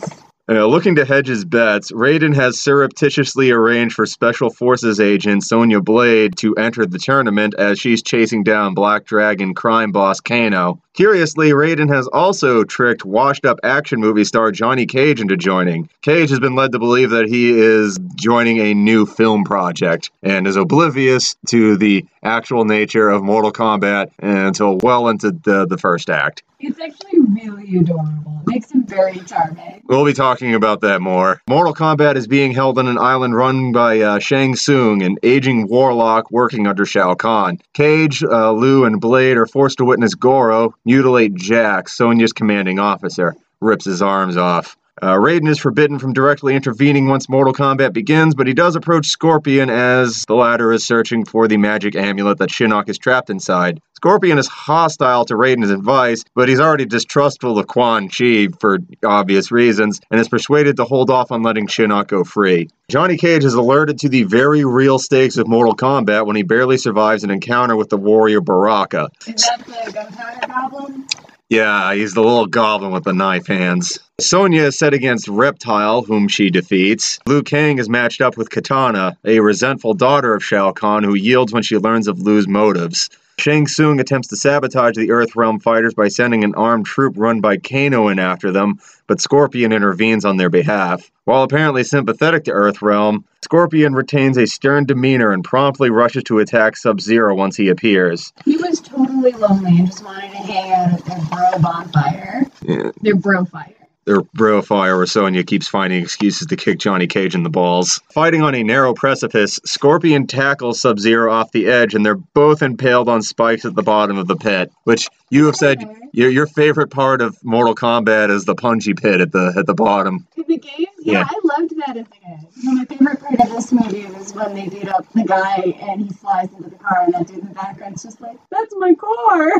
Uh, 0.50 0.66
looking 0.66 0.96
to 0.96 1.04
hedge 1.04 1.28
his 1.28 1.44
bets, 1.44 1.92
Raiden 1.92 2.34
has 2.34 2.58
surreptitiously 2.58 3.52
arranged 3.52 3.96
for 3.96 4.06
Special 4.06 4.50
Forces 4.50 4.98
agent 4.98 5.44
Sonya 5.44 5.82
Blade 5.82 6.38
to 6.38 6.56
enter 6.56 6.86
the 6.86 7.00
tournament 7.00 7.54
as 7.58 7.78
she's 7.78 8.02
chasing 8.02 8.44
down 8.44 8.74
Black 8.74 9.04
Dragon 9.04 9.54
crime 9.54 9.92
boss 9.92 10.22
Kano. 10.22 10.82
Curiously, 10.94 11.50
Raiden 11.50 11.94
has 11.94 12.08
also 12.08 12.64
tricked 12.64 13.04
washed 13.04 13.46
up 13.46 13.60
action 13.62 14.00
movie 14.00 14.24
star 14.24 14.54
Johnny 14.54 14.86
Cage 14.86 15.20
into 15.20 15.36
joining. 15.36 15.90
Cage 16.02 16.30
has 16.30 16.40
been 16.40 16.56
led 16.56 16.72
to 16.72 16.80
believe 16.80 17.10
that 17.10 17.28
he 17.28 17.50
is 17.50 18.00
joining 18.16 18.60
a 18.60 18.74
new 18.74 19.06
film 19.06 19.44
project 19.44 20.12
and 20.24 20.48
is 20.48 20.56
oblivious 20.56 21.36
to 21.50 21.76
the 21.76 22.06
actual 22.24 22.64
nature 22.64 23.10
of 23.10 23.22
Mortal 23.22 23.52
Kombat 23.52 24.12
until 24.20 24.78
well 24.78 25.10
into 25.10 25.32
the, 25.32 25.68
the 25.68 25.78
first 25.78 26.10
act. 26.10 26.42
It's 26.60 26.80
actually 26.80 27.20
really 27.20 27.78
adorable. 27.78 28.42
It 28.42 28.48
makes 28.48 28.72
him 28.72 28.84
very 28.84 29.20
charming. 29.20 29.84
We'll 29.86 30.06
be 30.06 30.14
talking 30.14 30.56
about 30.56 30.82
that 30.82 31.02
more. 31.02 31.40
Mortal 31.48 31.76
Kombat 31.76 32.16
is 32.16 32.28
being 32.28 32.52
held 32.52 32.80
on 32.80 32.88
an 32.88 32.98
island 32.98 33.36
run 33.36 33.72
by 33.74 34.00
uh, 34.00 34.18
Shang 34.18 34.56
Tsung, 34.56 35.04
an 35.04 35.18
aging 35.22 35.68
warlock 35.68 36.32
working 36.32 36.66
under 36.66 36.84
Shao 36.84 37.14
Kahn. 37.14 37.60
Cage, 37.74 38.24
uh, 38.24 38.54
Liu, 38.54 38.86
and 38.86 39.00
Blade 39.00 39.38
are 39.38 39.46
forced 39.46 39.78
to 39.78 39.86
witness 39.86 40.16
Goro 40.16 40.74
mutilate 40.84 41.36
Jax, 41.36 41.96
Sonya's 41.96 42.34
commanding 42.34 42.80
officer. 42.80 43.36
Rips 43.62 43.86
his 43.86 44.02
arms 44.02 44.36
off. 44.36 44.76
Uh, 45.00 45.14
Raiden 45.14 45.48
is 45.48 45.60
forbidden 45.60 46.00
from 46.00 46.14
directly 46.14 46.56
intervening 46.56 47.08
once 47.08 47.30
Mortal 47.30 47.54
Kombat 47.54 47.94
begins, 47.94 48.34
but 48.34 48.48
he 48.48 48.54
does 48.54 48.76
approach 48.76 49.08
Scorpion 49.08 49.70
as 49.70 50.26
the 50.28 50.34
latter 50.34 50.72
is 50.72 50.86
searching 50.86 51.24
for 51.24 51.48
the 51.48 51.58
magic 51.58 51.96
amulet 51.96 52.40
that 52.40 52.50
Shinnok 52.50 52.90
is 52.90 52.98
trapped 52.98 53.30
inside. 53.30 53.80
Scorpion 53.96 54.40
is 54.40 54.48
hostile 54.48 55.26
to 55.26 55.36
Raiden's 55.36 55.70
advice, 55.70 56.24
but 56.36 56.50
he's 56.50 56.60
already 56.60 56.86
distrustful 56.86 57.60
of 57.60 57.68
Quan 57.68 58.10
Chi 58.10 58.48
for 58.60 58.80
obvious 59.04 59.52
reasons, 59.52 60.00
and 60.10 60.20
is 60.20 60.30
persuaded 60.30 60.78
to 60.78 60.86
hold 60.86 61.12
off 61.12 61.32
on 61.32 61.44
letting 61.44 61.68
Shinnok 61.68 62.08
go 62.08 62.24
free. 62.24 62.70
Johnny 62.90 63.18
Cage 63.18 63.44
is 63.44 63.54
alerted 63.54 64.00
to 64.00 64.10
the 64.10 64.24
very 64.24 64.66
real 64.66 64.98
stakes 64.98 65.38
of 65.38 65.48
Mortal 65.48 65.76
Kombat 65.76 66.26
when 66.26 66.36
he 66.36 66.44
barely 66.44 66.78
survives 66.78 67.24
an 67.24 67.30
encounter 67.30 67.76
with 67.76 67.90
the 67.90 67.98
warrior 67.98 68.42
Baraka. 68.42 69.10
Is 69.28 69.44
that 69.44 69.64
the 69.66 70.48
goblin? 70.48 71.06
Yeah, 71.50 71.94
he's 71.94 72.14
the 72.14 72.22
little 72.22 72.46
goblin 72.46 72.92
with 72.92 73.06
the 73.06 73.14
knife 73.14 73.48
hands. 73.48 73.98
Sonya 74.20 74.64
is 74.64 74.78
set 74.78 74.94
against 74.94 75.30
Reptile, 75.30 76.02
whom 76.02 76.28
she 76.28 76.50
defeats. 76.50 77.20
Liu 77.26 77.42
Kang 77.42 77.78
is 77.78 77.88
matched 77.88 78.20
up 78.20 78.36
with 78.36 78.50
Katana, 78.50 79.18
a 79.24 79.40
resentful 79.40 79.94
daughter 79.94 80.34
of 80.34 80.44
Shao 80.44 80.74
Kahn 80.74 81.06
who 81.06 81.16
yields 81.16 81.54
when 81.54 81.64
she 81.64 81.78
learns 81.78 82.10
of 82.10 82.20
Liu's 82.20 82.50
motives. 82.50 83.10
Shang 83.40 83.68
Tsung 83.68 84.00
attempts 84.00 84.30
to 84.30 84.36
sabotage 84.36 84.96
the 84.96 85.10
Earthrealm 85.10 85.62
fighters 85.62 85.94
by 85.94 86.08
sending 86.08 86.44
an 86.44 86.56
armed 86.56 86.88
troop 86.88 87.14
run 87.18 87.40
by 87.40 87.58
Kano 87.58 88.08
in 88.08 88.18
after 88.18 88.52
them, 88.52 88.80
but 89.06 89.22
Scorpion 89.22 89.72
intervenes 89.72 90.26
on 90.26 90.38
their 90.38 90.50
behalf. 90.50 91.12
While 91.26 91.44
apparently 91.44 91.84
sympathetic 91.84 92.46
to 92.46 92.52
Earthrealm, 92.52 93.26
Scorpion 93.44 93.94
retains 93.94 94.38
a 94.38 94.48
stern 94.48 94.86
demeanor 94.86 95.32
and 95.32 95.44
promptly 95.44 95.92
rushes 95.92 96.24
to 96.24 96.40
attack 96.40 96.78
Sub 96.78 97.00
Zero 97.00 97.36
once 97.36 97.56
he 97.56 97.70
appears. 97.70 98.34
He 98.44 98.58
was 98.58 98.82
totally 98.82 99.34
lonely 99.34 99.78
and 99.78 99.86
just 99.86 100.04
wanted 100.04 100.32
to 100.32 100.38
hang 100.38 100.72
out 100.72 100.94
at 100.94 101.06
their 101.06 101.20
bro 101.30 101.60
bonfire. 101.62 102.46
Yeah. 102.64 102.92
Their 103.02 103.16
bro 103.16 103.46
fire. 103.46 103.77
Their 104.08 104.22
bro 104.22 104.62
fire 104.62 104.96
where 104.96 105.06
Sonya 105.06 105.44
keeps 105.44 105.68
finding 105.68 106.02
excuses 106.02 106.48
to 106.48 106.56
kick 106.56 106.80
Johnny 106.80 107.08
Cage 107.08 107.36
in 107.36 107.44
the 107.44 107.50
balls. 107.50 108.00
Fighting 108.14 108.42
on 108.42 108.56
a 108.56 108.64
narrow 108.64 108.94
precipice, 108.94 109.60
Scorpion 109.66 110.28
tackles 110.28 110.80
Sub 110.80 110.98
Zero 110.98 111.30
off 111.30 111.52
the 111.52 111.68
edge, 111.68 111.94
and 111.94 112.06
they're 112.06 112.16
both 112.16 112.62
impaled 112.62 113.10
on 113.10 113.22
spikes 113.22 113.66
at 113.66 113.76
the 113.76 113.84
bottom 113.84 114.18
of 114.18 114.28
the 114.28 114.38
pit. 114.38 114.72
Which 114.86 115.10
you 115.30 115.48
have 115.48 115.58
said 115.58 115.84
your, 116.14 116.30
your 116.30 116.48
favorite 116.48 116.90
part 116.90 117.22
of 117.22 117.38
Mortal 117.44 117.76
Kombat 117.76 118.30
is 118.30 118.46
the 118.46 118.56
punchy 118.56 118.94
pit 118.94 119.20
at 119.20 119.34
the 119.34 119.54
at 119.58 119.66
the 119.66 119.74
bottom. 119.74 120.26
In 120.38 120.46
the 120.48 120.58
game? 120.58 120.86
Yeah, 121.00 121.14
Yeah. 121.20 121.28
I 121.30 121.60
loved 121.60 121.74
that 121.86 121.98
as 121.98 122.06
a 122.06 122.10
kid. 122.10 122.48
You 122.56 122.64
know, 122.64 122.74
my 122.76 122.86
favorite 122.86 123.20
part 123.20 123.40
of 123.42 123.50
this 123.50 123.74
movie 123.74 124.06
was 124.06 124.34
when 124.34 124.54
they 124.54 124.70
beat 124.70 124.88
up 124.88 125.06
the 125.12 125.26
guy 125.26 125.76
and 125.82 126.02
he 126.02 126.10
flies 126.14 126.50
into 126.54 126.70
the 126.70 126.78
car 126.78 127.04
and 127.04 127.14
that 127.14 127.28
dude 127.28 127.40
in 127.40 127.48
the 127.50 127.54
background's 127.54 128.04
just 128.04 128.22
like, 128.22 128.38
that's 128.52 128.74
my 128.78 128.94
car. 128.96 129.52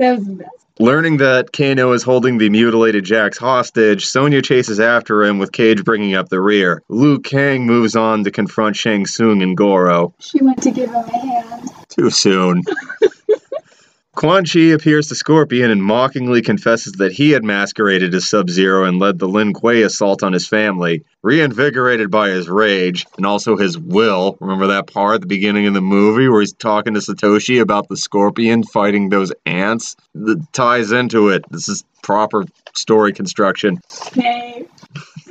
That 0.00 0.16
was 0.16 0.26
the 0.26 0.32
best. 0.32 0.50
Learning 0.78 1.18
that 1.18 1.52
Kano 1.52 1.92
is 1.92 2.02
holding 2.02 2.38
the 2.38 2.48
mutilated 2.48 3.04
Jax 3.04 3.36
hostage, 3.36 4.06
Sonya 4.06 4.40
chases 4.40 4.80
after 4.80 5.22
him 5.22 5.38
with 5.38 5.52
Cage 5.52 5.84
bringing 5.84 6.14
up 6.14 6.30
the 6.30 6.40
rear. 6.40 6.82
Liu 6.88 7.18
Kang 7.20 7.66
moves 7.66 7.94
on 7.94 8.24
to 8.24 8.30
confront 8.30 8.76
Shang 8.76 9.04
Tsung 9.04 9.42
and 9.42 9.54
Goro. 9.54 10.14
She 10.18 10.42
went 10.42 10.62
to 10.62 10.70
give 10.70 10.88
him 10.88 11.04
a 11.04 11.18
hand. 11.18 11.70
Too 11.90 12.08
soon. 12.08 12.62
Quan 14.20 14.44
Chi 14.44 14.74
appears 14.74 15.08
to 15.08 15.14
Scorpion 15.14 15.70
and 15.70 15.82
mockingly 15.82 16.42
confesses 16.42 16.92
that 16.98 17.10
he 17.10 17.30
had 17.30 17.42
masqueraded 17.42 18.14
as 18.14 18.28
Sub 18.28 18.50
Zero 18.50 18.84
and 18.84 18.98
led 18.98 19.18
the 19.18 19.26
Lin 19.26 19.54
Kuei 19.54 19.80
assault 19.80 20.22
on 20.22 20.34
his 20.34 20.46
family. 20.46 21.02
Reinvigorated 21.22 22.10
by 22.10 22.28
his 22.28 22.46
rage 22.46 23.06
and 23.16 23.24
also 23.24 23.56
his 23.56 23.78
will, 23.78 24.36
remember 24.38 24.66
that 24.66 24.88
part 24.88 25.14
at 25.14 25.20
the 25.22 25.26
beginning 25.26 25.66
of 25.66 25.72
the 25.72 25.80
movie 25.80 26.28
where 26.28 26.42
he's 26.42 26.52
talking 26.52 26.92
to 26.92 27.00
Satoshi 27.00 27.62
about 27.62 27.88
the 27.88 27.96
Scorpion 27.96 28.62
fighting 28.62 29.08
those 29.08 29.32
ants? 29.46 29.96
That 30.14 30.52
ties 30.52 30.92
into 30.92 31.30
it. 31.30 31.42
This 31.50 31.70
is 31.70 31.82
proper 32.02 32.44
story 32.74 33.14
construction. 33.14 33.80
Okay. 34.08 34.66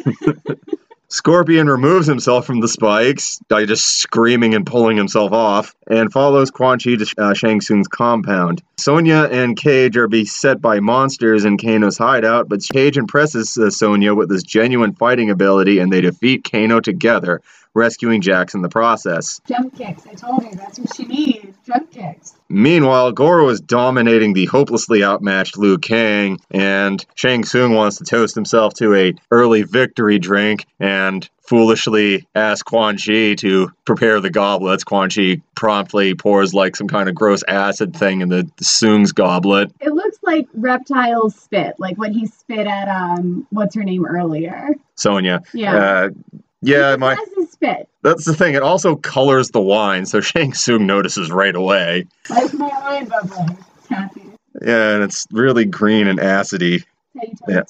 Scorpion 1.11 1.67
removes 1.67 2.05
himself 2.05 2.45
from 2.45 2.59
the 2.59 2.67
spikes 2.67 3.39
by 3.49 3.65
just 3.65 3.97
screaming 3.97 4.53
and 4.53 4.63
pulling 4.63 4.95
himself 4.95 5.31
off, 5.31 5.73
and 5.87 6.11
follows 6.11 6.51
Quan 6.51 6.77
Chi 6.77 6.97
to 6.97 7.13
uh, 7.17 7.33
Shang 7.33 7.61
Tsung's 7.61 7.87
compound. 7.87 8.61
Sonya 8.77 9.27
and 9.31 9.57
Cage 9.57 9.97
are 9.97 10.07
beset 10.07 10.61
by 10.61 10.79
monsters 10.79 11.45
in 11.45 11.57
Kano's 11.57 11.97
hideout, 11.97 12.47
but 12.47 12.61
Cage 12.71 12.95
impresses 12.95 13.57
uh, 13.57 13.71
Sonya 13.71 14.13
with 14.13 14.29
his 14.29 14.43
genuine 14.43 14.93
fighting 14.93 15.31
ability, 15.31 15.79
and 15.79 15.91
they 15.91 16.01
defeat 16.01 16.47
Kano 16.49 16.79
together, 16.79 17.41
rescuing 17.73 18.21
Jax 18.21 18.53
in 18.53 18.61
the 18.61 18.69
process. 18.69 19.39
Jump 19.47 19.77
kicks. 19.77 20.05
I 20.07 20.13
told 20.13 20.43
you 20.43 20.51
that's 20.51 20.79
what 20.79 20.95
she 20.95 21.05
needs. 21.05 21.57
Jump 21.65 21.91
kicks. 21.91 22.35
Meanwhile, 22.49 23.11
Goro 23.11 23.47
is 23.49 23.61
dominating 23.61 24.33
the 24.33 24.45
hopelessly 24.45 25.03
outmatched 25.03 25.57
Liu 25.57 25.77
Kang, 25.77 26.39
and 26.49 27.05
Shang 27.15 27.43
Tsung 27.43 27.75
wants 27.75 27.97
to 27.97 28.03
toast 28.05 28.33
himself 28.33 28.73
to 28.75 28.95
a 28.95 29.13
early 29.31 29.63
victory 29.63 30.17
drink 30.17 30.65
and 30.79 31.29
foolishly 31.41 32.27
asks 32.35 32.61
Quan 32.63 32.97
Chi 32.97 33.33
to 33.35 33.71
prepare 33.85 34.19
the 34.19 34.29
goblets. 34.29 34.83
Quan 34.83 35.09
Chi 35.09 35.41
promptly 35.55 36.13
pours 36.15 36.53
like 36.53 36.75
some 36.75 36.87
kind 36.87 37.09
of 37.09 37.15
gross 37.15 37.43
acid 37.47 37.95
thing 37.95 38.21
in 38.21 38.29
the 38.29 38.49
Tsung's 38.61 39.11
goblet. 39.11 39.71
It 39.79 39.93
looks 39.93 40.17
like 40.23 40.47
Reptile's 40.53 41.35
spit, 41.35 41.75
like 41.79 41.97
what 41.97 42.11
he 42.11 42.27
spit 42.27 42.67
at 42.67 42.87
um 42.87 43.47
what's 43.49 43.75
her 43.75 43.83
name 43.83 44.05
earlier. 44.05 44.69
Sonya. 44.95 45.41
Yeah. 45.53 45.75
Uh, 45.75 46.09
yeah, 46.61 46.95
my 46.95 47.17
spit. 47.49 47.87
that's 48.01 48.25
the 48.25 48.33
thing. 48.33 48.55
It 48.55 48.63
also 48.63 48.95
colors 48.95 49.49
the 49.49 49.61
wine, 49.61 50.05
so 50.05 50.21
Shang 50.21 50.53
Tsung 50.53 50.85
notices 50.85 51.31
right 51.31 51.55
away. 51.55 52.07
Like 52.29 52.53
my 52.53 52.67
wine 52.67 53.05
bubbling. 53.05 53.57
Yeah, 53.89 54.95
and 54.95 55.03
it's 55.03 55.25
really 55.31 55.65
green 55.65 56.07
and 56.07 56.19
acidy. 56.19 56.83
How 57.15 57.21
you 57.23 57.33
tell 57.45 57.55
Yeah. 57.55 57.63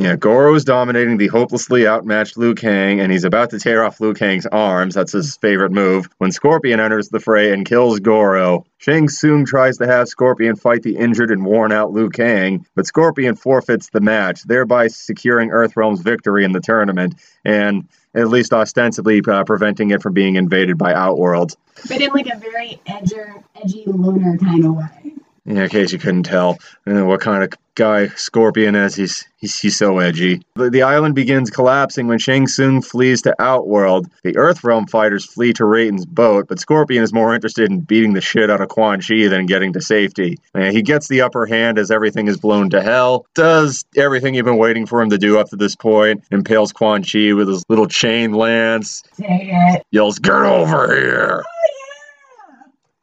Yeah, 0.00 0.16
Goro 0.16 0.54
is 0.54 0.64
dominating 0.64 1.18
the 1.18 1.26
hopelessly 1.26 1.86
outmatched 1.86 2.38
Liu 2.38 2.54
Kang, 2.54 3.00
and 3.00 3.12
he's 3.12 3.24
about 3.24 3.50
to 3.50 3.58
tear 3.58 3.84
off 3.84 4.00
Liu 4.00 4.14
Kang's 4.14 4.46
arms. 4.46 4.94
That's 4.94 5.12
his 5.12 5.36
favorite 5.36 5.72
move. 5.72 6.08
When 6.16 6.32
Scorpion 6.32 6.80
enters 6.80 7.10
the 7.10 7.20
fray 7.20 7.52
and 7.52 7.66
kills 7.66 8.00
Goro, 8.00 8.64
Shang 8.78 9.10
Tsung 9.10 9.44
tries 9.44 9.76
to 9.76 9.86
have 9.86 10.08
Scorpion 10.08 10.56
fight 10.56 10.82
the 10.84 10.96
injured 10.96 11.30
and 11.30 11.44
worn 11.44 11.70
out 11.70 11.92
Liu 11.92 12.08
Kang, 12.08 12.64
but 12.74 12.86
Scorpion 12.86 13.36
forfeits 13.36 13.90
the 13.90 14.00
match, 14.00 14.42
thereby 14.44 14.86
securing 14.86 15.50
Earthrealm's 15.50 16.00
victory 16.00 16.44
in 16.46 16.52
the 16.52 16.60
tournament, 16.60 17.16
and 17.44 17.86
at 18.14 18.28
least 18.28 18.52
ostensibly 18.52 19.22
uh, 19.26 19.44
preventing 19.44 19.90
it 19.90 20.02
from 20.02 20.12
being 20.12 20.36
invaded 20.36 20.78
by 20.78 20.94
Outworld. 20.94 21.56
But 21.88 22.00
in 22.00 22.10
like 22.10 22.26
a 22.26 22.38
very 22.38 22.80
edger, 22.86 23.42
edgy 23.54 23.84
lunar 23.86 24.36
kind 24.38 24.64
of 24.64 24.76
way. 24.76 25.14
In 25.56 25.68
case 25.68 25.92
you 25.92 25.98
couldn't 25.98 26.24
tell 26.24 26.58
what 26.84 27.20
kind 27.20 27.42
of 27.42 27.50
guy 27.80 28.08
Scorpion 28.08 28.74
is. 28.74 28.94
He's 28.94 29.26
he's, 29.38 29.58
he's 29.58 29.78
so 29.78 29.98
edgy. 29.98 30.42
The, 30.54 30.68
the 30.68 30.82
island 30.82 31.14
begins 31.14 31.50
collapsing 31.50 32.08
when 32.08 32.18
Shang 32.18 32.46
Tsung 32.46 32.82
flees 32.82 33.22
to 33.22 33.34
Outworld. 33.40 34.06
The 34.22 34.34
Earthrealm 34.34 34.88
fighters 34.90 35.24
flee 35.24 35.52
to 35.54 35.64
Raiden's 35.64 36.04
boat, 36.04 36.46
but 36.48 36.60
Scorpion 36.60 37.02
is 37.02 37.12
more 37.12 37.34
interested 37.34 37.70
in 37.70 37.80
beating 37.80 38.12
the 38.12 38.20
shit 38.20 38.50
out 38.50 38.60
of 38.60 38.68
Quan 38.68 39.00
Chi 39.00 39.28
than 39.28 39.46
getting 39.46 39.72
to 39.72 39.80
safety. 39.80 40.36
Uh, 40.54 40.70
he 40.70 40.82
gets 40.82 41.08
the 41.08 41.22
upper 41.22 41.46
hand 41.46 41.78
as 41.78 41.90
everything 41.90 42.28
is 42.28 42.36
blown 42.36 42.68
to 42.70 42.82
hell. 42.82 43.26
Does 43.34 43.84
everything 43.96 44.34
you've 44.34 44.44
been 44.44 44.58
waiting 44.58 44.86
for 44.86 45.00
him 45.00 45.10
to 45.10 45.18
do 45.18 45.38
up 45.38 45.48
to 45.48 45.56
this 45.56 45.74
point. 45.74 46.22
Impales 46.30 46.72
Quan 46.72 47.02
Chi 47.02 47.32
with 47.32 47.48
his 47.48 47.64
little 47.68 47.86
chain 47.86 48.32
lance. 48.32 49.02
Yells, 49.90 50.18
"Get 50.18 50.32
over 50.32 50.94
here!" 50.94 51.44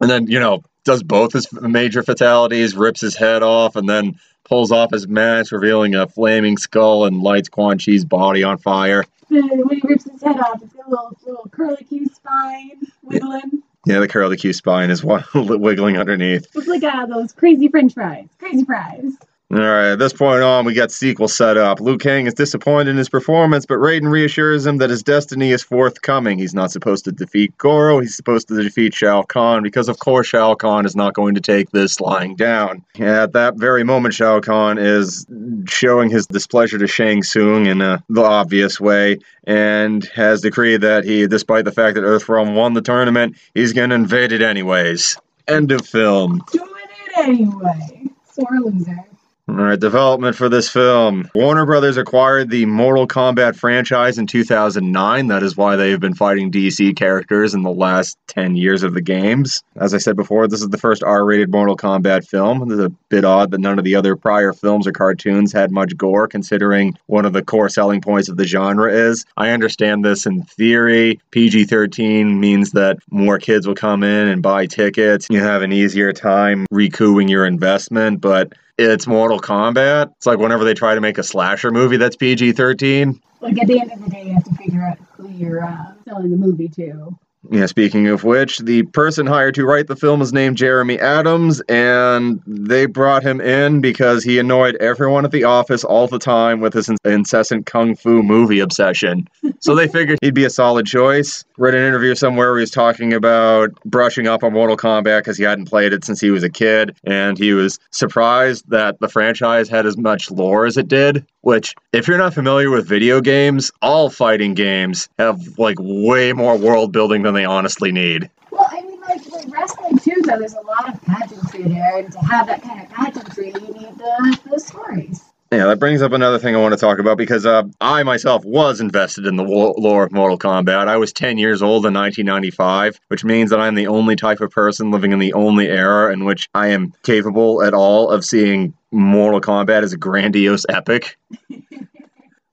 and 0.02 0.10
then 0.10 0.28
you 0.28 0.40
know 0.40 0.62
does 0.88 1.04
both 1.04 1.34
his 1.34 1.52
major 1.52 2.02
fatalities, 2.02 2.76
rips 2.76 3.02
his 3.02 3.16
head 3.16 3.44
off, 3.44 3.76
and 3.76 3.88
then 3.88 4.18
pulls 4.46 4.72
off 4.72 4.92
his 4.92 5.08
mask, 5.08 5.52
revealing 5.52 5.94
a 5.94 6.08
flaming 6.08 6.58
skull 6.58 7.06
and 7.06 7.22
lights 7.22 7.50
Quan 7.50 7.78
Chi's 7.78 8.06
body 8.06 8.44
on 8.44 8.58
fire. 8.58 9.04
When 9.28 9.70
he 9.70 9.82
rips 9.84 10.10
his 10.10 10.24
head 10.24 10.40
off, 10.40 10.62
it's 10.64 10.74
got 10.74 10.88
a 10.88 10.90
little, 10.90 11.18
little 11.26 11.50
curly 11.52 11.84
Q 11.84 12.08
spine 12.08 12.80
wiggling. 13.04 13.64
Yeah, 13.86 14.00
the 14.00 14.08
curly 14.08 14.38
Q 14.38 14.54
spine 14.54 14.90
is 14.90 15.04
wiggling 15.36 15.98
underneath. 15.98 16.56
Looks 16.56 16.68
like 16.68 16.84
uh, 16.84 17.06
those 17.06 17.34
crazy 17.34 17.68
French 17.68 17.94
fries. 17.94 18.30
Crazy 18.40 18.64
fries. 18.64 19.18
All 19.50 19.60
right, 19.60 19.92
at 19.92 20.00
this 20.00 20.12
point 20.12 20.44
on, 20.44 20.66
we 20.66 20.74
got 20.74 20.92
sequel 20.92 21.30
set 21.30 21.56
up. 21.56 21.80
Liu 21.80 21.98
Kang 21.98 22.28
is 22.28 22.34
disappointed 22.34 22.92
in 22.92 22.98
his 22.98 23.08
performance, 23.08 23.66
but 23.66 23.76
Raiden 23.76 24.12
reassures 24.12 24.66
him 24.66 24.80
that 24.80 24.90
his 24.90 25.02
destiny 25.02 25.52
is 25.52 25.64
forthcoming. 25.64 26.38
He's 26.38 26.54
not 26.54 26.70
supposed 26.70 27.06
to 27.06 27.14
defeat 27.14 27.58
Goro, 27.58 28.02
he's 28.02 28.14
supposed 28.14 28.50
to 28.50 28.62
defeat 28.62 28.94
Shao 28.94 29.22
Kahn, 29.22 29.64
because 29.64 29.88
of 29.88 30.00
course 30.00 30.28
Shao 30.28 30.56
Kahn 30.56 30.86
is 30.86 30.98
not 30.98 31.14
going 31.14 31.36
to 31.36 31.40
take 31.40 31.72
this 31.72 32.02
lying 32.02 32.36
down. 32.36 32.84
At 33.00 33.32
that 33.34 33.56
very 33.56 33.86
moment, 33.86 34.14
Shao 34.14 34.42
Kahn 34.42 34.78
is 34.78 35.26
showing 35.70 36.10
his 36.10 36.28
displeasure 36.28 36.78
to 36.80 36.88
Shang 36.88 37.24
Tsung 37.24 37.68
in 37.68 37.78
the 37.78 38.04
obvious 38.18 38.82
way, 38.82 39.20
and 39.46 40.04
has 40.14 40.42
decreed 40.42 40.82
that 40.82 41.06
he, 41.06 41.26
despite 41.26 41.64
the 41.64 41.72
fact 41.72 41.96
that 41.96 42.02
Earthrealm 42.02 42.54
won 42.54 42.74
the 42.74 42.82
tournament, 42.82 43.38
he's 43.54 43.72
going 43.72 43.92
to 43.92 43.96
invade 43.96 44.34
it 44.34 44.42
anyways. 44.42 45.18
End 45.48 45.72
of 45.72 45.88
film. 45.88 46.42
Doing 46.52 46.68
it 46.68 47.18
anyway. 47.18 48.10
Sore 48.34 48.60
loser. 48.60 49.06
All 49.50 49.56
right, 49.56 49.80
development 49.80 50.36
for 50.36 50.50
this 50.50 50.70
film. 50.70 51.30
Warner 51.34 51.66
Brothers 51.66 51.96
acquired 51.96 52.50
the 52.50 52.66
Mortal 52.66 53.08
Kombat 53.08 53.56
franchise 53.56 54.18
in 54.18 54.28
2009. 54.28 55.28
That 55.28 55.42
is 55.42 55.56
why 55.56 55.78
they 55.78 55.92
have 55.92 56.02
been 56.02 56.16
fighting 56.16 56.52
DC 56.52 56.98
characters 56.98 57.54
in 57.54 57.62
the 57.62 57.72
last 57.72 58.18
10 58.28 58.58
years 58.58 58.84
of 58.84 58.94
the 58.94 59.02
games. 59.02 59.64
As 59.78 59.94
I 59.94 60.00
said 60.00 60.18
before, 60.18 60.50
this 60.50 60.62
is 60.62 60.68
the 60.68 60.78
first 60.78 61.02
R 61.02 61.24
rated 61.24 61.50
Mortal 61.50 61.78
Kombat 61.78 62.28
film. 62.28 62.70
It's 62.70 62.82
a 62.82 62.90
bit 63.08 63.24
odd 63.24 63.52
that 63.52 63.62
none 63.62 63.80
of 63.80 63.86
the 63.86 63.96
other 63.96 64.18
prior 64.18 64.52
films 64.52 64.86
or 64.86 64.92
cartoons 64.92 65.54
had 65.54 65.72
much 65.72 65.96
gore, 65.96 66.28
considering 66.28 66.98
one 67.06 67.26
of 67.26 67.32
the 67.32 67.42
core 67.42 67.70
selling 67.70 68.02
points 68.02 68.28
of 68.28 68.36
the 68.36 68.46
genre 68.46 68.92
is. 68.92 69.26
I 69.38 69.52
understand 69.52 70.04
this 70.04 70.26
in 70.26 70.44
theory. 70.44 71.22
PG 71.32 71.66
13 71.66 72.38
means 72.38 72.72
that 72.72 72.98
more 73.10 73.40
kids 73.40 73.66
will 73.66 73.76
come 73.76 74.04
in 74.04 74.28
and 74.28 74.44
buy 74.44 74.66
tickets. 74.66 75.28
You 75.30 75.40
have 75.40 75.62
an 75.62 75.72
easier 75.72 76.12
time 76.12 76.66
recouping 76.70 77.30
your 77.30 77.46
investment, 77.46 78.20
but 78.20 78.52
it's 78.78 79.08
Mortal 79.08 79.40
Kombat. 79.40 80.12
It's 80.18 80.26
like 80.26 80.40
whenever 80.40 80.64
they 80.64 80.74
try 80.74 80.96
to 80.96 81.02
make 81.02 81.18
a 81.18 81.24
slasher 81.24 81.72
movie 81.72 81.98
that's 81.98 82.16
PG 82.16 82.54
13. 82.54 83.20
Like 83.42 83.62
at 83.62 83.68
the 83.68 83.80
end 83.80 83.92
of 83.92 84.04
the 84.04 84.10
day, 84.10 84.26
you 84.26 84.34
have 84.34 84.44
to 84.44 84.54
figure 84.56 84.84
out 84.84 84.98
who 85.16 85.30
you're 85.30 85.64
uh, 85.64 85.94
selling 86.06 86.32
the 86.32 86.38
movie 86.38 86.70
to. 86.70 87.18
Yeah, 87.50 87.66
speaking 87.66 88.08
of 88.08 88.24
which, 88.24 88.60
the 88.60 88.84
person 88.84 89.26
hired 89.26 89.56
to 89.56 89.66
write 89.66 89.88
the 89.88 89.96
film 89.96 90.22
is 90.22 90.34
named 90.34 90.58
Jeremy 90.58 91.00
Adams, 91.00 91.62
and 91.70 92.42
they 92.46 92.86
brought 92.88 93.24
him 93.24 93.40
in 93.40 93.80
because 93.80 94.24
he 94.24 94.38
annoyed 94.38 94.76
everyone 94.78 95.24
at 95.24 95.32
the 95.32 95.46
office 95.46 95.84
all 95.84 96.08
the 96.08 96.20
time 96.20 96.60
with 96.60 96.74
his 96.74 96.90
incessant 97.06 97.66
kung 97.66 97.96
fu 97.96 98.22
movie 98.22 98.60
obsession. 98.60 99.28
so 99.60 99.76
they 99.76 99.88
figured 99.98 100.20
he'd 100.22 100.34
be 100.34 100.44
a 100.46 100.50
solid 100.50 100.86
choice. 100.86 101.46
Read 101.58 101.74
an 101.74 101.86
interview 101.86 102.16
somewhere 102.16 102.50
where 102.50 102.60
he 102.60 102.64
was 102.64 102.72
talking 102.72 103.14
about 103.14 103.70
brushing 103.86 104.28
up 104.28 104.44
on 104.44 104.54
Mortal 104.54 104.78
Kombat 104.78 105.20
because 105.20 105.38
he 105.38 105.44
hadn't 105.44 105.66
played 105.66 105.94
it 105.94 106.04
since 106.04 106.20
he 106.20 106.32
was 106.32 106.44
a 106.44 106.50
kid, 106.50 106.98
and 107.06 107.38
he 107.38 107.54
was 107.54 107.80
surprised 107.92 108.70
that 108.70 109.00
the 109.00 109.08
franchise 109.08 109.70
had 109.70 109.86
as 109.86 109.98
much 109.98 110.30
lore 110.32 110.66
as 110.66 110.76
it 110.76 110.88
did. 110.88 111.26
Which, 111.42 111.74
if 111.94 112.10
you're 112.10 112.18
not 112.18 112.34
familiar 112.34 112.70
with 112.70 112.90
video 112.90 113.22
games, 113.22 113.72
all 113.82 114.10
fighting 114.10 114.54
games 114.54 115.08
have 115.18 115.40
like 115.58 115.78
way 115.80 116.34
more 116.34 116.58
world 116.58 116.92
building 116.92 117.22
than 117.24 117.37
they 117.38 117.46
honestly 117.46 117.92
need. 117.92 118.30
Well, 118.52 118.68
I 118.70 118.82
mean, 118.82 119.00
like 119.02 119.24
with 119.26 119.48
wrestling 119.48 119.98
too, 120.00 120.22
though, 120.26 120.40
there's 120.40 120.54
a 120.54 120.62
lot 120.62 120.94
of 120.94 121.02
pageantry 121.04 121.64
there, 121.64 121.98
and 122.00 122.12
to 122.12 122.20
have 122.20 122.48
that 122.48 122.64
kind 122.64 122.82
of 122.82 122.90
pageantry, 122.90 123.48
you 123.48 123.74
need 123.74 123.98
the, 123.98 124.40
the 124.50 124.60
stories. 124.60 125.24
Yeah, 125.52 125.68
that 125.68 125.80
brings 125.80 126.02
up 126.02 126.12
another 126.12 126.40
thing 126.40 126.56
I 126.56 126.60
want 126.60 126.74
to 126.74 126.80
talk 126.80 127.00
about 127.00 127.18
because 127.18 127.46
uh, 127.46 127.64
I 127.80 128.04
myself 128.04 128.44
was 128.44 128.82
invested 128.82 129.26
in 129.26 129.38
the 129.38 129.44
lore 129.44 130.04
of 130.04 130.12
Mortal 130.12 130.38
Kombat. 130.38 130.90
I 130.90 130.98
was 130.98 131.14
10 131.14 131.38
years 131.38 131.62
old 131.62 131.86
in 131.86 131.94
1995, 131.94 133.00
which 133.08 133.24
means 133.24 133.52
that 133.52 133.60
I'm 133.62 133.76
the 133.76 133.88
only 133.88 134.18
type 134.18 134.42
of 134.42 134.52
person 134.52 134.92
living 134.92 135.14
in 135.14 135.20
the 135.20 135.32
only 135.32 135.70
era 135.70 136.12
in 136.12 136.26
which 136.26 136.50
I 136.54 136.68
am 136.70 136.94
capable 137.04 137.64
at 137.64 137.74
all 137.74 138.10
of 138.10 138.26
seeing 138.26 138.74
Mortal 138.92 139.40
Kombat 139.40 139.84
as 139.84 139.94
a 139.94 139.98
grandiose 139.98 140.66
epic. 140.68 141.18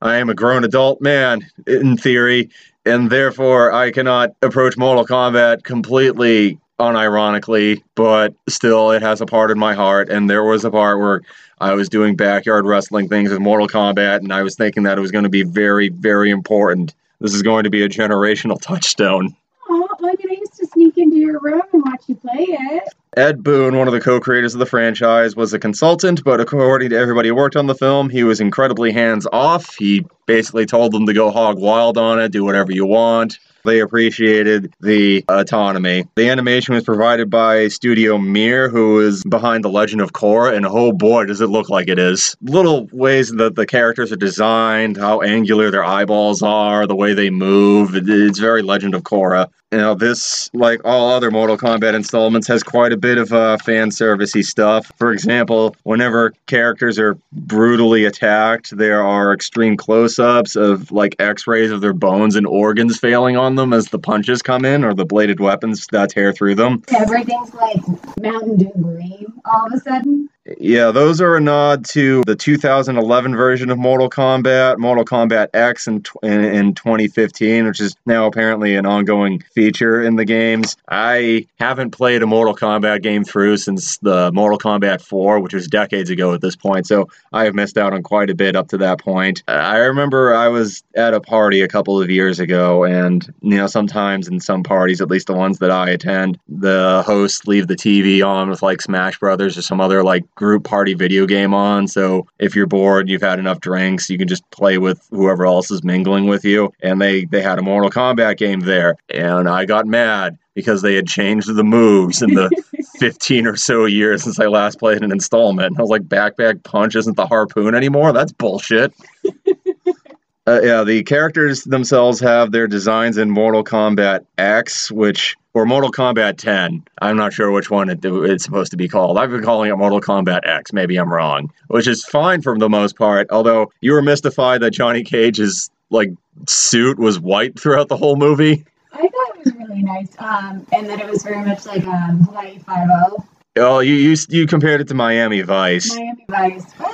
I 0.05 0.17
am 0.17 0.29
a 0.29 0.35
grown 0.35 0.65
adult 0.65 1.01
man, 1.01 1.51
in 1.67 1.97
theory, 1.97 2.51
and 2.85 3.11
therefore 3.11 3.73
I 3.73 3.91
cannot 3.91 4.37
approach 4.43 4.77
Mortal 4.77 5.07
Kombat 5.07 5.65
completely 5.65 6.59
unironically, 6.79 7.83
but 7.95 8.35
still 8.47 8.91
it 8.91 9.01
has 9.01 9.23
a 9.23 9.27
part 9.27 9.51
in 9.51 9.59
my 9.59 9.73
heart. 9.73 10.11
And 10.11 10.29
there 10.29 10.45
was 10.45 10.63
a 10.63 10.71
part 10.71 10.99
where 10.99 11.23
I 11.59 11.73
was 11.73 11.89
doing 11.89 12.17
backyard 12.17 12.67
wrestling 12.67 13.09
things 13.09 13.31
with 13.31 13.41
Mortal 13.41 13.67
Kombat, 13.67 14.19
and 14.19 14.31
I 14.31 14.43
was 14.43 14.57
thinking 14.57 14.83
that 14.83 14.99
it 14.99 15.01
was 15.01 15.11
going 15.11 15.25
to 15.25 15.31
be 15.31 15.43
very, 15.43 15.89
very 15.89 16.31
important. 16.31 16.95
This 17.21 17.33
is 17.33 17.41
going 17.41 17.65
to 17.65 17.71
be 17.71 17.83
a 17.83 17.89
generational 17.89 18.61
touchstone. 18.61 19.35
Oh, 19.71 19.89
mean, 20.03 20.17
I 20.31 20.35
used 20.35 20.55
to 20.57 20.67
sneak 20.67 20.99
into 20.99 21.17
your 21.17 21.41
room 21.41 21.63
and 21.73 21.83
watch 21.83 22.03
you 22.09 22.17
play 22.17 22.45
it. 22.47 22.89
Ed 23.17 23.45
Boon, 23.45 23.77
one 23.77 23.87
of 23.87 23.95
the 23.95 24.01
co 24.01 24.19
creators 24.19 24.55
of 24.55 24.59
the 24.59 24.67
franchise, 24.67 25.37
was 25.37 25.53
a 25.53 25.59
consultant, 25.59 26.25
but 26.25 26.41
according 26.41 26.91
to 26.91 26.97
everybody 26.97 27.29
who 27.29 27.35
worked 27.35 27.55
on 27.55 27.67
the 27.67 27.75
film, 27.75 28.11
he 28.11 28.25
was 28.25 28.41
incredibly 28.41 28.91
hands 28.91 29.27
off. 29.33 29.77
He 29.77 30.05
basically 30.27 30.67
told 30.67 30.93
them 30.93 31.07
to 31.07 31.13
go 31.13 31.31
hog 31.31 31.59
wild 31.59 31.97
on 31.97 32.19
it, 32.19 32.33
do 32.33 32.45
whatever 32.45 32.73
you 32.73 32.87
want. 32.87 33.39
They 33.65 33.81
appreciated 33.81 34.75
the 34.81 35.25
autonomy. 35.29 36.07
The 36.17 36.29
animation 36.29 36.75
was 36.75 36.85
provided 36.85 37.31
by 37.31 37.69
Studio 37.69 38.19
Mir, 38.19 38.69
who 38.69 39.01
is 39.01 39.23
behind 39.25 39.65
The 39.65 39.71
Legend 39.71 40.03
of 40.03 40.13
Korra, 40.13 40.55
and 40.55 40.67
oh 40.67 40.93
boy, 40.93 41.25
does 41.25 41.41
it 41.41 41.49
look 41.49 41.71
like 41.71 41.89
it 41.89 41.99
is. 41.99 42.37
Little 42.43 42.89
ways 42.93 43.31
that 43.31 43.55
the 43.55 43.67
characters 43.67 44.13
are 44.13 44.17
designed, 44.17 44.99
how 44.99 45.23
angular 45.23 45.71
their 45.71 45.85
eyeballs 45.85 46.43
are, 46.43 46.87
the 46.87 46.95
way 46.95 47.15
they 47.15 47.31
move. 47.31 47.95
It's 47.95 48.39
very 48.39 48.63
Legend 48.63 48.95
of 48.95 49.03
Korra. 49.03 49.49
You 49.73 49.79
know, 49.79 49.95
this, 49.95 50.51
like 50.55 50.81
all 50.85 51.11
other 51.11 51.33
Mortal 51.33 51.59
Kombat 51.59 51.95
installments, 51.95 52.47
has 52.47 52.63
quite 52.63 52.93
a 52.93 52.97
bit 52.97 53.19
of 53.19 53.33
uh, 53.33 53.57
fan 53.57 53.91
servicey 53.91 54.45
stuff. 54.45 54.93
For 54.99 55.11
example, 55.11 55.75
whenever 55.83 56.33
characters 56.47 56.97
are 56.97 57.19
brutally 57.33 58.05
attacked, 58.05 58.77
there 58.77 59.03
are 59.03 59.33
extreme 59.33 59.77
close 59.77 60.21
ups 60.21 60.55
of 60.55 60.93
like 60.93 61.17
x 61.19 61.49
rays 61.49 61.73
of 61.73 61.81
their 61.81 61.93
bones 61.93 62.37
and 62.37 62.47
organs 62.47 62.99
failing 62.99 63.37
on 63.37 63.54
them 63.57 63.73
as 63.73 63.87
the 63.89 63.99
punches 63.99 64.43
come 64.43 64.65
in 64.65 64.85
or 64.85 64.95
the 64.95 65.05
bladed 65.05 65.41
weapons 65.41 65.87
that 65.93 66.11
tear 66.11 66.33
through 66.33 66.55
them. 66.57 66.83
Everything's 66.95 67.55
like 67.55 67.83
Mountain 68.21 68.57
Dew 68.59 68.73
green 68.77 69.27
all 69.45 69.67
of 69.67 69.73
a 69.75 69.81
sudden. 69.81 70.29
Yeah, 70.59 70.91
those 70.91 71.23
are 71.23 71.37
a 71.37 71.41
nod 71.41 71.87
to 71.87 72.23
the 72.27 72.37
2011 72.37 73.35
version 73.35 73.71
of 73.71 73.79
Mortal 73.79 74.11
Kombat, 74.11 74.77
Mortal 74.77 75.05
Kombat 75.05 75.49
X 75.55 75.87
in, 75.87 76.05
in, 76.23 76.45
in 76.45 76.75
2015, 76.75 77.67
which 77.67 77.81
is 77.81 77.97
now 78.05 78.27
apparently 78.27 78.77
an 78.77 78.85
ongoing 78.85 79.43
feature 79.55 80.03
in 80.03 80.17
the 80.17 80.27
games. 80.27 80.77
I 80.91 81.47
haven't 81.59 81.93
played 81.93 82.23
a 82.23 82.27
Mortal 82.27 82.55
Kombat 82.55 83.03
game 83.03 83.25
through 83.25 83.57
since 83.57 83.97
the 83.99 84.31
Mortal 84.33 84.59
Kombat 84.59 85.01
4, 85.01 85.41
which 85.41 85.55
was 85.55 85.67
decades 85.67 86.11
ago 86.11 86.35
at 86.35 86.43
this 86.43 86.57
point, 86.57 86.87
so 86.87 87.09
I 87.33 87.45
have 87.45 87.55
missed 87.55 87.79
out 87.79 87.95
on 87.95 88.03
quite 88.03 88.29
a 88.29 88.35
bit 88.35 88.55
up 88.55 88.69
to 88.69 88.79
that 88.79 89.01
point. 89.01 89.43
I 89.49 89.79
remember 89.79 90.35
I 90.35 90.49
was 90.49 90.83
at 90.95 91.15
a 91.15 91.23
party 91.23 91.63
a 91.63 91.69
couple 91.69 92.03
of 92.03 92.11
years 92.11 92.39
ago, 92.39 92.85
and 92.85 93.27
you 93.41 93.57
know, 93.57 93.67
sometimes 93.67 94.29
in 94.29 94.41
some 94.41 94.63
parties, 94.63 95.01
at 95.01 95.09
least 95.09 95.27
the 95.27 95.35
ones 95.35 95.59
that 95.61 95.71
I 95.71 95.89
attend, 95.89 96.39
the 96.49 97.03
hosts 97.07 97.47
leave 97.47 97.67
the 97.67 97.77
TV 97.77 98.23
on 98.23 98.51
with 98.51 98.61
like 98.61 98.83
Smash 98.83 99.19
Brothers 99.19 99.57
or 99.57 99.63
some 99.63 99.81
other 99.81 100.05
like 100.05 100.25
group 100.35 100.65
party 100.65 100.95
video 100.95 101.27
game 101.27 101.55
on. 101.55 101.89
So 101.89 102.27
if 102.39 102.55
you're 102.55 102.67
bored, 102.67 103.09
you've 103.09 103.23
had 103.23 103.39
enough 103.39 103.61
drinks, 103.61 104.11
you 104.11 104.19
can 104.19 104.29
just 104.29 104.49
play 104.51 104.79
with 104.79 105.07
whoever 105.11 105.47
else 105.47 105.71
is 105.71 105.85
mingling 105.85 106.27
with 106.27 106.45
you. 106.45 106.73
And 106.83 107.01
they 107.01 107.25
they 107.27 107.43
had 107.43 107.59
a 107.59 107.63
Mortal 107.63 107.91
Kombat 107.91 108.37
game 108.37 108.61
there, 108.61 108.97
and 109.11 109.49
I 109.49 109.65
got 109.65 109.87
mad 109.87 110.39
because 110.55 110.83
they 110.83 110.95
had 110.95 111.07
changed 111.07 111.55
the 111.55 111.65
moves 111.65 112.23
in 112.23 112.35
the 112.35 112.51
15 112.99 113.47
or 113.47 113.57
so 113.57 113.87
years 113.87 114.23
since 114.23 114.39
I 114.39 114.47
last 114.47 114.79
played 114.79 115.03
an 115.03 115.11
installment. 115.11 115.69
And 115.69 115.79
I 115.79 115.83
was 115.83 115.91
like, 115.91 116.09
back 116.09 116.37
back 116.37 116.63
punch 116.63 116.95
isn't 116.95 117.17
the 117.17 117.27
harpoon 117.27 117.75
anymore. 117.75 118.13
That's 118.13 118.33
bullshit. 118.33 118.93
Uh, 120.47 120.61
yeah, 120.63 120.85
the 120.85 121.03
characters 121.05 121.65
themselves 121.65 122.21
have 122.21 122.53
their 122.53 122.67
designs 122.67 123.17
in 123.17 123.31
Mortal 123.31 123.65
Kombat 123.65 124.27
X, 124.37 124.91
which 124.91 125.37
or 125.55 125.65
Mortal 125.65 125.91
Kombat 125.91 126.37
10. 126.37 126.85
I'm 127.01 127.17
not 127.17 127.33
sure 127.33 127.51
which 127.51 127.71
one 127.71 127.89
it, 127.89 128.05
it's 128.05 128.45
supposed 128.45 128.73
to 128.73 128.77
be 128.77 128.89
called. 128.89 129.17
I've 129.17 129.31
been 129.31 129.43
calling 129.43 129.71
it 129.71 129.77
Mortal 129.77 130.01
Kombat 130.01 130.47
X. 130.47 130.73
Maybe 130.73 130.97
I'm 130.97 131.11
wrong, 131.11 131.51
which 131.69 131.87
is 131.87 132.05
fine 132.05 132.43
for 132.43 132.59
the 132.59 132.69
most 132.69 132.97
part. 132.97 133.29
Although 133.31 133.73
you 133.81 133.93
were 133.93 134.03
mystified 134.03 134.61
that 134.61 134.73
Johnny 134.73 135.03
Cage's 135.03 135.71
like 135.91 136.11
suit 136.47 136.99
was 136.99 137.19
white 137.19 137.59
throughout 137.59 137.89
the 137.89 137.97
whole 137.97 138.17
movie. 138.17 138.65
I 138.93 138.99
thought 138.99 139.37
it 139.37 139.45
was 139.45 139.55
really 139.55 139.83
nice, 139.83 140.11
um, 140.19 140.67
and 140.73 140.89
that 140.91 141.01
it 141.01 141.09
was 141.09 141.23
very 141.23 141.45
much 141.45 141.65
like 141.65 141.87
um, 141.87 142.21
Hawaii 142.25 142.59
Five 142.59 142.89
O. 142.93 143.25
Oh, 143.57 143.79
you 143.79 143.95
you 143.95 144.17
you 144.29 144.47
compared 144.47 144.81
it 144.81 144.89
to 144.89 144.95
Miami 144.95 145.41
Vice. 145.41 145.95
Miami 145.95 146.25
Vice. 146.29 146.65
Thing. 146.65 146.94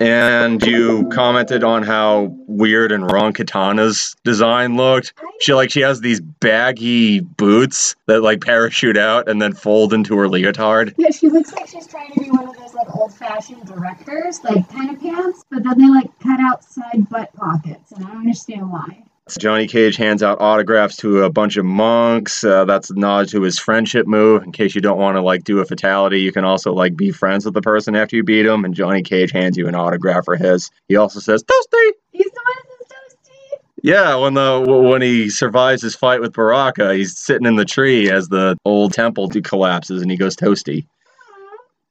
And 0.00 0.62
you 0.62 1.08
commented 1.10 1.64
on 1.64 1.82
how 1.82 2.34
weird 2.46 2.92
and 2.92 3.10
wrong 3.10 3.32
Katana's 3.32 4.14
design 4.24 4.76
looked. 4.76 5.14
She 5.40 5.54
like 5.54 5.70
she 5.70 5.80
has 5.80 6.00
these 6.00 6.20
baggy 6.20 7.20
boots 7.20 7.94
that 8.06 8.22
like 8.22 8.40
parachute 8.40 8.96
out 8.96 9.28
and 9.28 9.40
then 9.40 9.52
fold 9.52 9.92
into 9.92 10.16
her 10.16 10.28
leotard. 10.28 10.94
Yeah, 10.96 11.10
she 11.10 11.28
looks 11.28 11.52
like 11.52 11.68
she's 11.68 11.86
trying 11.86 12.12
to 12.12 12.20
be 12.20 12.30
one 12.30 12.48
of 12.48 12.56
those 12.56 12.74
like 12.74 12.94
old-fashioned 12.94 13.66
directors, 13.66 14.42
like 14.44 14.68
kind 14.70 14.90
of 14.90 15.00
pants, 15.00 15.44
but 15.50 15.62
then 15.64 15.78
they 15.78 15.88
like 15.88 16.18
cut 16.20 16.40
out 16.40 16.64
side 16.64 17.08
butt 17.08 17.32
pockets, 17.34 17.92
and 17.92 18.04
I 18.04 18.08
don't 18.08 18.18
understand 18.18 18.70
why. 18.70 19.02
Johnny 19.34 19.66
Cage 19.66 19.96
hands 19.96 20.22
out 20.22 20.40
autographs 20.40 20.96
to 20.98 21.24
a 21.24 21.30
bunch 21.30 21.56
of 21.56 21.64
monks. 21.64 22.44
Uh, 22.44 22.64
that's 22.64 22.90
a 22.90 22.94
nod 22.94 23.28
to 23.30 23.42
his 23.42 23.58
friendship 23.58 24.06
move. 24.06 24.44
In 24.44 24.52
case 24.52 24.76
you 24.76 24.80
don't 24.80 24.98
want 24.98 25.16
to 25.16 25.20
like 25.20 25.42
do 25.42 25.58
a 25.58 25.64
fatality, 25.64 26.20
you 26.20 26.30
can 26.30 26.44
also 26.44 26.72
like 26.72 26.96
be 26.96 27.10
friends 27.10 27.44
with 27.44 27.54
the 27.54 27.60
person 27.60 27.96
after 27.96 28.14
you 28.14 28.22
beat 28.22 28.46
him. 28.46 28.64
And 28.64 28.72
Johnny 28.72 29.02
Cage 29.02 29.32
hands 29.32 29.56
you 29.56 29.66
an 29.66 29.74
autograph 29.74 30.24
for 30.24 30.36
his. 30.36 30.70
He 30.88 30.94
also 30.94 31.18
says 31.18 31.42
toasty. 31.42 31.90
He's 32.12 32.30
the 32.30 32.40
one 32.44 32.78
toasty. 32.84 33.58
Yeah, 33.82 34.14
when 34.14 34.34
the 34.34 34.64
when 34.64 35.02
he 35.02 35.28
survives 35.28 35.82
his 35.82 35.96
fight 35.96 36.20
with 36.20 36.32
Baraka, 36.32 36.94
he's 36.94 37.18
sitting 37.18 37.48
in 37.48 37.56
the 37.56 37.64
tree 37.64 38.08
as 38.08 38.28
the 38.28 38.56
old 38.64 38.92
temple 38.92 39.28
collapses, 39.28 40.02
and 40.02 40.10
he 40.10 40.16
goes 40.16 40.36
toasty. 40.36 40.86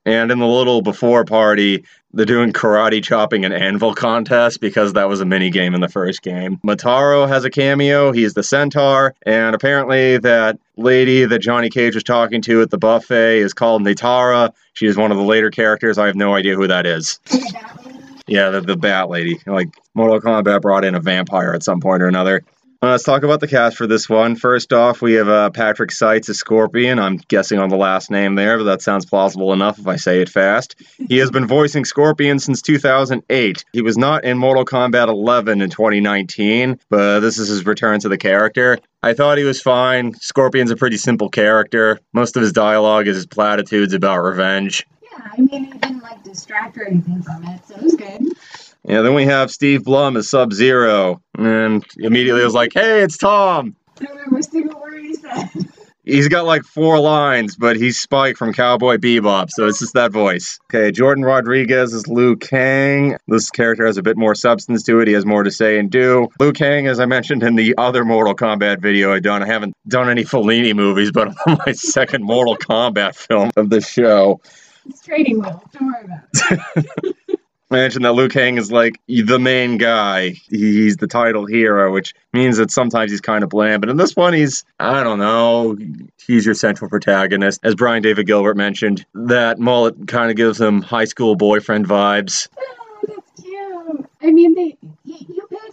And 0.05 0.31
in 0.31 0.39
the 0.39 0.47
little 0.47 0.81
before 0.81 1.25
party, 1.25 1.83
they're 2.15 2.25
doing 2.25 2.53
karate 2.53 3.03
chopping 3.03 3.45
and 3.45 3.53
anvil 3.53 3.93
contest 3.93 4.61
because 4.61 4.93
that 4.93 5.09
was 5.09 5.19
a 5.21 5.25
mini 5.25 5.49
game 5.49 5.75
in 5.75 5.81
the 5.81 5.89
first 5.89 6.21
game. 6.21 6.57
Motaro 6.65 7.27
has 7.27 7.43
a 7.43 7.49
cameo. 7.49 8.11
He's 8.11 8.33
the 8.33 8.43
centaur. 8.43 9.13
And 9.25 9.53
apparently, 9.53 10.17
that 10.19 10.57
lady 10.77 11.25
that 11.25 11.39
Johnny 11.39 11.69
Cage 11.69 11.93
was 11.93 12.03
talking 12.03 12.41
to 12.43 12.61
at 12.61 12.71
the 12.71 12.77
buffet 12.77 13.39
is 13.39 13.53
called 13.53 13.83
Nitara. 13.83 14.53
She 14.73 14.87
is 14.87 14.97
one 14.97 15.11
of 15.11 15.17
the 15.17 15.23
later 15.23 15.51
characters. 15.51 15.97
I 15.97 16.07
have 16.07 16.15
no 16.15 16.33
idea 16.33 16.55
who 16.55 16.67
that 16.67 16.85
is. 16.85 17.19
Like 17.31 17.41
that 17.51 17.85
lady. 17.85 17.99
Yeah, 18.27 18.49
the, 18.49 18.61
the 18.61 18.75
Bat 18.75 19.09
Lady. 19.09 19.39
Like, 19.45 19.69
Mortal 19.93 20.19
Kombat 20.19 20.61
brought 20.61 20.83
in 20.83 20.95
a 20.95 20.99
vampire 20.99 21.53
at 21.53 21.63
some 21.63 21.79
point 21.79 22.01
or 22.01 22.07
another. 22.07 22.43
Uh, 22.81 22.89
let's 22.91 23.03
talk 23.03 23.23
about 23.23 23.39
the 23.39 23.47
cast 23.47 23.77
for 23.77 23.87
this 23.87 24.09
one. 24.09 24.35
First 24.35 24.73
off, 24.73 25.01
we 25.01 25.13
have 25.13 25.29
uh, 25.29 25.49
Patrick 25.49 25.91
Seitz 25.91 26.27
as 26.29 26.37
Scorpion. 26.37 26.99
I'm 26.99 27.17
guessing 27.17 27.57
on 27.57 27.69
the 27.69 27.77
last 27.77 28.11
name 28.11 28.35
there, 28.35 28.57
but 28.57 28.65
that 28.65 28.81
sounds 28.81 29.05
plausible 29.05 29.53
enough 29.53 29.79
if 29.79 29.87
I 29.87 29.95
say 29.95 30.21
it 30.21 30.29
fast. 30.29 30.75
He 31.07 31.17
has 31.19 31.29
been 31.29 31.45
voicing 31.45 31.85
Scorpion 31.85 32.39
since 32.39 32.61
2008. 32.63 33.63
He 33.73 33.81
was 33.81 33.95
not 33.95 34.23
in 34.23 34.37
Mortal 34.39 34.65
Kombat 34.65 35.07
11 35.07 35.61
in 35.61 35.69
2019, 35.69 36.79
but 36.89 37.19
this 37.19 37.37
is 37.37 37.47
his 37.47 37.65
return 37.65 37.99
to 37.99 38.09
the 38.09 38.17
character. 38.17 38.79
I 39.03 39.13
thought 39.13 39.37
he 39.37 39.43
was 39.43 39.61
fine. 39.61 40.15
Scorpion's 40.15 40.71
a 40.71 40.75
pretty 40.75 40.97
simple 40.97 41.29
character. 41.29 41.99
Most 42.11 42.35
of 42.37 42.41
his 42.41 42.53
dialogue 42.53 43.07
is 43.07 43.15
his 43.15 43.27
platitudes 43.27 43.93
about 43.93 44.23
revenge. 44.23 44.85
Yeah, 45.03 45.29
I 45.31 45.41
mean, 45.41 45.65
he 45.65 45.77
didn't 45.77 46.01
like 46.01 46.23
distract 46.23 46.77
or 46.77 46.87
anything 46.87 47.21
from 47.21 47.43
it, 47.45 47.65
so 47.67 47.75
it 47.75 47.83
was 47.83 47.95
good. 47.95 48.21
Yeah, 48.87 49.01
then 49.01 49.15
we 49.15 49.25
have 49.25 49.49
Steve 49.49 49.83
Blum 49.83 50.15
as 50.15 50.29
Sub 50.29 50.53
Zero, 50.53 51.19
and 51.35 51.83
immediately 51.97 52.41
I 52.41 52.45
was 52.45 52.53
like, 52.53 52.71
hey, 52.73 53.01
it's 53.01 53.17
Tom. 53.17 53.75
I 53.99 54.05
don't 54.05 54.15
remember 54.15 54.37
a 54.37 54.43
single 54.43 54.79
word 54.79 55.01
he 55.01 55.15
said. 55.15 55.49
He's 56.03 56.27
got 56.27 56.45
like 56.45 56.61
four 56.63 56.99
lines, 56.99 57.55
but 57.55 57.77
he's 57.77 57.99
Spike 57.99 58.37
from 58.37 58.53
Cowboy 58.53 58.97
Bebop, 58.97 59.49
so 59.49 59.65
it's 59.65 59.79
just 59.79 59.95
that 59.95 60.11
voice. 60.11 60.59
Okay, 60.65 60.91
Jordan 60.91 61.25
Rodrigues 61.25 61.93
is 61.93 62.07
Liu 62.07 62.35
Kang. 62.35 63.17
This 63.27 63.49
character 63.49 63.87
has 63.87 63.97
a 63.97 64.03
bit 64.03 64.17
more 64.17 64.35
substance 64.35 64.83
to 64.83 64.99
it. 64.99 65.07
He 65.07 65.15
has 65.15 65.25
more 65.25 65.41
to 65.41 65.49
say 65.49 65.79
and 65.79 65.89
do. 65.89 66.27
Liu 66.39 66.53
Kang, 66.53 66.85
as 66.85 66.99
I 66.99 67.07
mentioned 67.07 67.41
in 67.41 67.55
the 67.55 67.73
other 67.79 68.05
Mortal 68.05 68.35
Kombat 68.35 68.83
video 68.83 69.11
I 69.11 69.19
done, 69.19 69.41
I 69.41 69.47
haven't 69.47 69.75
done 69.87 70.11
any 70.11 70.25
Fellini 70.25 70.75
movies, 70.75 71.11
but 71.11 71.29
I'm 71.47 71.57
my 71.65 71.71
second 71.71 72.23
Mortal 72.23 72.55
Kombat 72.55 73.15
film 73.15 73.49
of 73.57 73.71
the 73.71 73.81
show. 73.81 74.41
It's 74.87 75.01
trading 75.01 75.41
wheels. 75.41 75.59
Don't 75.71 75.87
worry 75.87 76.05
about 76.05 76.99
it. 77.07 77.15
I 77.71 77.75
mentioned 77.75 78.05
that 78.05 78.13
Liu 78.13 78.29
Kang 78.29 78.57
is 78.57 78.71
like 78.71 79.01
the 79.07 79.39
main 79.39 79.77
guy. 79.77 80.35
He's 80.49 80.97
the 80.97 81.07
title 81.07 81.47
hero, 81.47 81.91
which 81.91 82.13
means 82.31 82.57
that 82.57 82.69
sometimes 82.69 83.09
he's 83.09 83.21
kind 83.21 83.43
of 83.43 83.49
bland. 83.49 83.81
But 83.81 83.89
in 83.89 83.97
this 83.97 84.15
one, 84.15 84.33
he's, 84.33 84.63
I 84.79 85.03
don't 85.03 85.17
know, 85.17 85.75
he's 86.27 86.45
your 86.45 86.53
central 86.53 86.89
protagonist. 86.89 87.61
As 87.63 87.73
Brian 87.73 88.03
David 88.03 88.27
Gilbert 88.27 88.55
mentioned, 88.55 89.05
that 89.15 89.57
mullet 89.57 90.07
kind 90.07 90.29
of 90.29 90.37
gives 90.37 90.61
him 90.61 90.83
high 90.83 91.05
school 91.05 91.35
boyfriend 91.35 91.87
vibes. 91.87 92.49
Oh, 92.55 93.01
that's 93.07 93.41
cute. 93.41 94.05
I 94.21 94.31
mean, 94.31 94.53
they 94.53 94.77
pay 95.07 95.25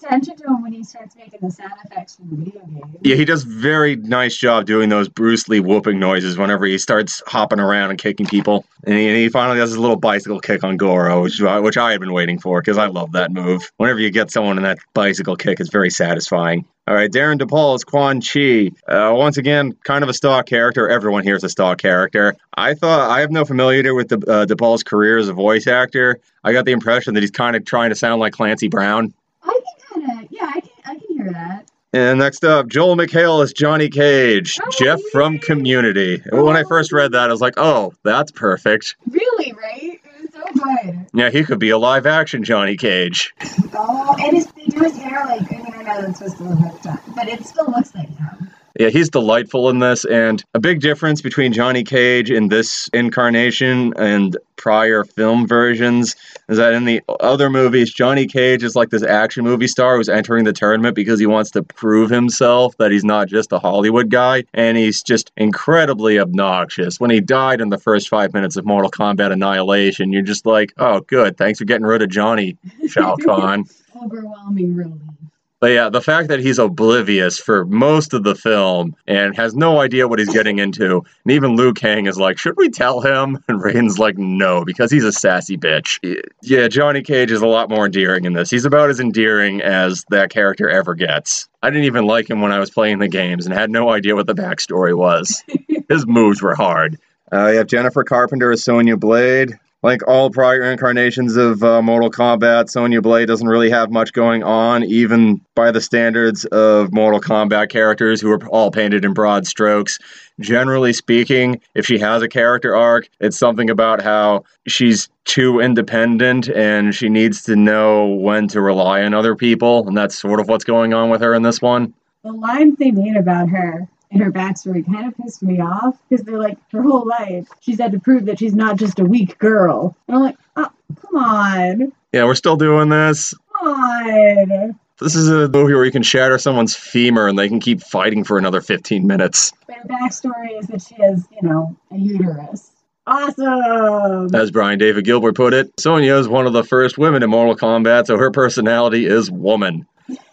attention 0.02 0.36
to 0.36 0.44
him 0.44 0.62
when 0.62 0.72
he 0.72 0.82
starts 0.84 1.16
making 1.16 1.40
the 1.42 1.50
sound 1.50 1.72
effects 1.84 2.16
from 2.16 2.30
the 2.30 2.36
video 2.36 2.60
game. 2.66 2.96
Yeah, 3.02 3.16
he 3.16 3.24
does 3.24 3.42
very 3.44 3.96
nice 3.96 4.36
job 4.36 4.66
doing 4.66 4.88
those 4.88 5.08
Bruce 5.08 5.48
Lee 5.48 5.60
whooping 5.60 5.98
noises 5.98 6.36
whenever 6.36 6.66
he 6.66 6.78
starts 6.78 7.22
hopping 7.26 7.60
around 7.60 7.90
and 7.90 7.98
kicking 7.98 8.26
people. 8.26 8.64
And 8.84 8.96
he, 8.96 9.08
and 9.08 9.16
he 9.16 9.28
finally 9.28 9.58
does 9.58 9.70
his 9.70 9.78
little 9.78 9.96
bicycle 9.96 10.40
kick 10.40 10.64
on 10.64 10.76
Goro, 10.76 11.22
which, 11.22 11.40
which 11.40 11.76
I 11.76 11.92
had 11.92 12.00
been 12.00 12.12
waiting 12.12 12.38
for 12.38 12.60
because 12.60 12.78
I 12.78 12.86
love 12.86 13.12
that 13.12 13.30
move. 13.30 13.70
Whenever 13.76 14.00
you 14.00 14.10
get 14.10 14.30
someone 14.30 14.56
in 14.56 14.64
that 14.64 14.78
bicycle 14.94 15.36
kick, 15.36 15.60
it's 15.60 15.70
very 15.70 15.90
satisfying. 15.90 16.64
All 16.88 16.96
right, 16.96 17.12
Darin 17.12 17.38
De 17.38 17.46
Paul 17.46 17.76
is 17.76 17.84
Quan 17.84 18.20
Chi. 18.20 18.70
Uh, 18.88 19.14
once 19.14 19.36
again, 19.36 19.72
kind 19.84 20.02
of 20.02 20.10
a 20.10 20.14
stock 20.14 20.46
character. 20.46 20.88
Everyone 20.88 21.22
here 21.22 21.36
is 21.36 21.44
a 21.44 21.48
stock 21.48 21.78
character. 21.78 22.34
I 22.56 22.74
thought 22.74 23.08
I 23.08 23.20
have 23.20 23.30
no 23.30 23.44
familiarity 23.44 23.92
with 23.92 24.08
the, 24.08 24.18
uh, 24.28 24.46
De 24.46 24.56
Paul's 24.56 24.82
career 24.82 25.18
as 25.18 25.28
a 25.28 25.32
voice 25.32 25.68
actor. 25.68 26.18
I 26.42 26.52
got 26.52 26.64
the 26.64 26.72
impression 26.72 27.14
that 27.14 27.20
he's 27.20 27.30
kind 27.30 27.54
of 27.54 27.64
trying 27.64 27.90
to 27.90 27.94
sound 27.94 28.20
like 28.20 28.32
Clancy 28.32 28.66
Brown. 28.66 29.14
I 29.44 29.60
can 29.92 30.02
kind 30.06 30.24
of, 30.24 30.32
yeah, 30.32 30.50
I 30.52 30.60
can, 30.60 30.70
I 30.84 30.94
can 30.96 31.16
hear 31.16 31.21
that. 31.32 31.68
And 31.94 32.20
next 32.20 32.42
up, 32.44 32.68
Joel 32.68 32.96
McHale 32.96 33.42
is 33.44 33.52
Johnny 33.52 33.90
Cage, 33.90 34.58
Oh, 34.62 34.70
Jeff 34.78 34.98
from 35.12 35.34
yay. 35.34 35.38
Community. 35.40 36.22
When 36.32 36.56
I 36.56 36.62
first 36.64 36.90
read 36.90 37.12
that, 37.12 37.28
I 37.28 37.32
was 37.32 37.42
like, 37.42 37.54
oh, 37.58 37.92
that's 38.02 38.30
perfect. 38.32 38.96
Really, 39.10 39.52
right? 39.52 40.00
It 40.02 40.22
was 40.22 40.30
so 40.32 40.64
good. 40.64 41.06
Yeah, 41.12 41.28
he 41.28 41.44
could 41.44 41.58
be 41.58 41.68
a 41.68 41.76
live 41.76 42.06
action 42.06 42.44
Johnny 42.44 42.78
Cage. 42.78 43.34
Oh, 43.74 44.16
and 44.20 44.34
his, 44.36 44.46
they 44.46 44.64
do 44.66 44.80
his 44.80 44.96
hair 44.96 45.22
like, 45.26 45.42
I 45.52 45.56
mean, 45.58 45.74
I 45.74 45.82
know 45.82 46.02
that's 46.02 46.18
supposed 46.18 46.38
to 46.38 46.44
look 46.44 46.60
like 46.60 46.82
that, 46.84 47.02
but 47.14 47.28
it 47.28 47.44
still 47.44 47.66
looks 47.66 47.94
like 47.94 48.08
him. 48.08 48.48
Yeah, 48.78 48.88
he's 48.88 49.10
delightful 49.10 49.68
in 49.68 49.80
this. 49.80 50.04
And 50.04 50.42
a 50.54 50.60
big 50.60 50.80
difference 50.80 51.20
between 51.20 51.52
Johnny 51.52 51.84
Cage 51.84 52.30
in 52.30 52.48
this 52.48 52.88
incarnation 52.92 53.92
and 53.96 54.36
prior 54.56 55.04
film 55.04 55.46
versions 55.46 56.14
is 56.48 56.56
that 56.56 56.72
in 56.72 56.84
the 56.84 57.02
other 57.20 57.50
movies, 57.50 57.92
Johnny 57.92 58.26
Cage 58.26 58.62
is 58.62 58.76
like 58.76 58.90
this 58.90 59.02
action 59.02 59.44
movie 59.44 59.66
star 59.66 59.96
who's 59.96 60.08
entering 60.08 60.44
the 60.44 60.52
tournament 60.52 60.94
because 60.94 61.18
he 61.18 61.26
wants 61.26 61.50
to 61.50 61.62
prove 61.62 62.10
himself 62.10 62.76
that 62.78 62.92
he's 62.92 63.04
not 63.04 63.28
just 63.28 63.52
a 63.52 63.58
Hollywood 63.58 64.08
guy. 64.08 64.44
And 64.54 64.76
he's 64.76 65.02
just 65.02 65.32
incredibly 65.36 66.18
obnoxious. 66.18 67.00
When 67.00 67.10
he 67.10 67.20
died 67.20 67.60
in 67.60 67.70
the 67.70 67.78
first 67.78 68.08
five 68.08 68.32
minutes 68.32 68.56
of 68.56 68.64
Mortal 68.64 68.90
Kombat 68.90 69.32
Annihilation, 69.32 70.12
you're 70.12 70.22
just 70.22 70.46
like, 70.46 70.72
oh, 70.78 71.00
good. 71.00 71.36
Thanks 71.36 71.58
for 71.58 71.64
getting 71.64 71.86
rid 71.86 72.02
of 72.02 72.08
Johnny, 72.08 72.56
Shao 72.88 73.16
Kahn. 73.24 73.64
Overwhelming 74.00 74.74
relief. 74.76 75.21
But 75.62 75.70
yeah, 75.70 75.90
the 75.90 76.00
fact 76.00 76.26
that 76.26 76.40
he's 76.40 76.58
oblivious 76.58 77.38
for 77.38 77.64
most 77.64 78.14
of 78.14 78.24
the 78.24 78.34
film 78.34 78.96
and 79.06 79.36
has 79.36 79.54
no 79.54 79.80
idea 79.80 80.08
what 80.08 80.18
he's 80.18 80.32
getting 80.32 80.58
into, 80.58 81.04
and 81.24 81.32
even 81.32 81.54
Liu 81.54 81.72
Kang 81.72 82.06
is 82.06 82.18
like, 82.18 82.36
should 82.36 82.56
we 82.56 82.68
tell 82.68 83.00
him? 83.00 83.38
And 83.48 83.62
Raiden's 83.62 83.98
like, 83.98 84.18
no, 84.18 84.64
because 84.64 84.90
he's 84.90 85.04
a 85.04 85.12
sassy 85.12 85.56
bitch. 85.56 86.00
Yeah, 86.42 86.66
Johnny 86.66 87.02
Cage 87.02 87.30
is 87.30 87.42
a 87.42 87.46
lot 87.46 87.70
more 87.70 87.86
endearing 87.86 88.24
in 88.24 88.32
this. 88.32 88.50
He's 88.50 88.64
about 88.64 88.90
as 88.90 88.98
endearing 88.98 89.62
as 89.62 90.04
that 90.10 90.30
character 90.30 90.68
ever 90.68 90.96
gets. 90.96 91.48
I 91.62 91.70
didn't 91.70 91.84
even 91.84 92.06
like 92.06 92.28
him 92.28 92.40
when 92.40 92.50
I 92.50 92.58
was 92.58 92.70
playing 92.70 92.98
the 92.98 93.06
games 93.06 93.46
and 93.46 93.54
had 93.54 93.70
no 93.70 93.90
idea 93.90 94.16
what 94.16 94.26
the 94.26 94.34
backstory 94.34 94.96
was. 94.96 95.44
His 95.88 96.06
moves 96.06 96.42
were 96.42 96.56
hard. 96.56 96.98
Uh, 97.32 97.48
you 97.48 97.58
have 97.58 97.68
Jennifer 97.68 98.02
Carpenter 98.02 98.50
as 98.50 98.64
Sonya 98.64 98.96
Blade. 98.96 99.58
Like 99.82 100.06
all 100.06 100.30
prior 100.30 100.62
incarnations 100.62 101.36
of 101.36 101.64
uh, 101.64 101.82
Mortal 101.82 102.08
Kombat, 102.08 102.70
Sonya 102.70 103.02
Blade 103.02 103.26
doesn't 103.26 103.48
really 103.48 103.68
have 103.70 103.90
much 103.90 104.12
going 104.12 104.44
on, 104.44 104.84
even 104.84 105.40
by 105.56 105.72
the 105.72 105.80
standards 105.80 106.44
of 106.46 106.92
Mortal 106.92 107.20
Kombat 107.20 107.68
characters 107.68 108.20
who 108.20 108.30
are 108.30 108.46
all 108.46 108.70
painted 108.70 109.04
in 109.04 109.12
broad 109.12 109.44
strokes. 109.44 109.98
Generally 110.38 110.92
speaking, 110.92 111.60
if 111.74 111.84
she 111.84 111.98
has 111.98 112.22
a 112.22 112.28
character 112.28 112.76
arc, 112.76 113.08
it's 113.18 113.36
something 113.36 113.70
about 113.70 114.00
how 114.00 114.44
she's 114.68 115.08
too 115.24 115.58
independent 115.58 116.48
and 116.48 116.94
she 116.94 117.08
needs 117.08 117.42
to 117.42 117.56
know 117.56 118.06
when 118.06 118.46
to 118.48 118.60
rely 118.60 119.02
on 119.02 119.14
other 119.14 119.34
people, 119.34 119.88
and 119.88 119.96
that's 119.96 120.16
sort 120.16 120.38
of 120.38 120.48
what's 120.48 120.64
going 120.64 120.94
on 120.94 121.10
with 121.10 121.20
her 121.22 121.34
in 121.34 121.42
this 121.42 121.60
one. 121.60 121.92
The 122.22 122.30
lines 122.30 122.78
they 122.78 122.92
made 122.92 123.16
about 123.16 123.48
her 123.48 123.88
and 124.12 124.22
her 124.22 124.30
backstory 124.30 124.84
kind 124.84 125.08
of 125.08 125.16
pissed 125.16 125.42
me 125.42 125.58
off 125.60 125.96
because 126.08 126.24
they're 126.24 126.38
like, 126.38 126.58
her 126.70 126.82
whole 126.82 127.06
life, 127.06 127.48
she's 127.60 127.80
had 127.80 127.92
to 127.92 128.00
prove 128.00 128.26
that 128.26 128.38
she's 128.38 128.54
not 128.54 128.76
just 128.76 129.00
a 129.00 129.04
weak 129.04 129.38
girl. 129.38 129.96
And 130.06 130.16
I'm 130.16 130.22
like, 130.22 130.36
oh, 130.56 130.70
come 131.00 131.16
on. 131.16 131.92
Yeah, 132.12 132.24
we're 132.24 132.34
still 132.34 132.56
doing 132.56 132.90
this. 132.90 133.34
Come 133.58 133.68
on. 133.68 134.78
This 135.00 135.16
is 135.16 135.30
a 135.30 135.48
movie 135.48 135.74
where 135.74 135.84
you 135.84 135.90
can 135.90 136.02
shatter 136.02 136.38
someone's 136.38 136.76
femur 136.76 137.26
and 137.26 137.38
they 137.38 137.48
can 137.48 137.58
keep 137.58 137.82
fighting 137.82 138.22
for 138.22 138.38
another 138.38 138.60
15 138.60 139.06
minutes. 139.06 139.52
But 139.66 139.76
her 139.76 139.88
backstory 139.88 140.58
is 140.58 140.66
that 140.68 140.82
she 140.82 140.94
has, 140.96 141.26
you 141.32 141.48
know, 141.48 141.76
a 141.90 141.96
uterus. 141.96 142.70
Awesome. 143.04 144.32
As 144.34 144.52
Brian 144.52 144.78
David 144.78 145.04
Gilbert 145.04 145.34
put 145.34 145.54
it, 145.54 145.72
Sonya 145.80 146.16
is 146.16 146.28
one 146.28 146.46
of 146.46 146.52
the 146.52 146.62
first 146.62 146.98
women 146.98 147.22
in 147.22 147.30
Mortal 147.30 147.56
Kombat, 147.56 148.06
so 148.06 148.16
her 148.16 148.30
personality 148.30 149.06
is 149.06 149.28
woman. 149.28 149.86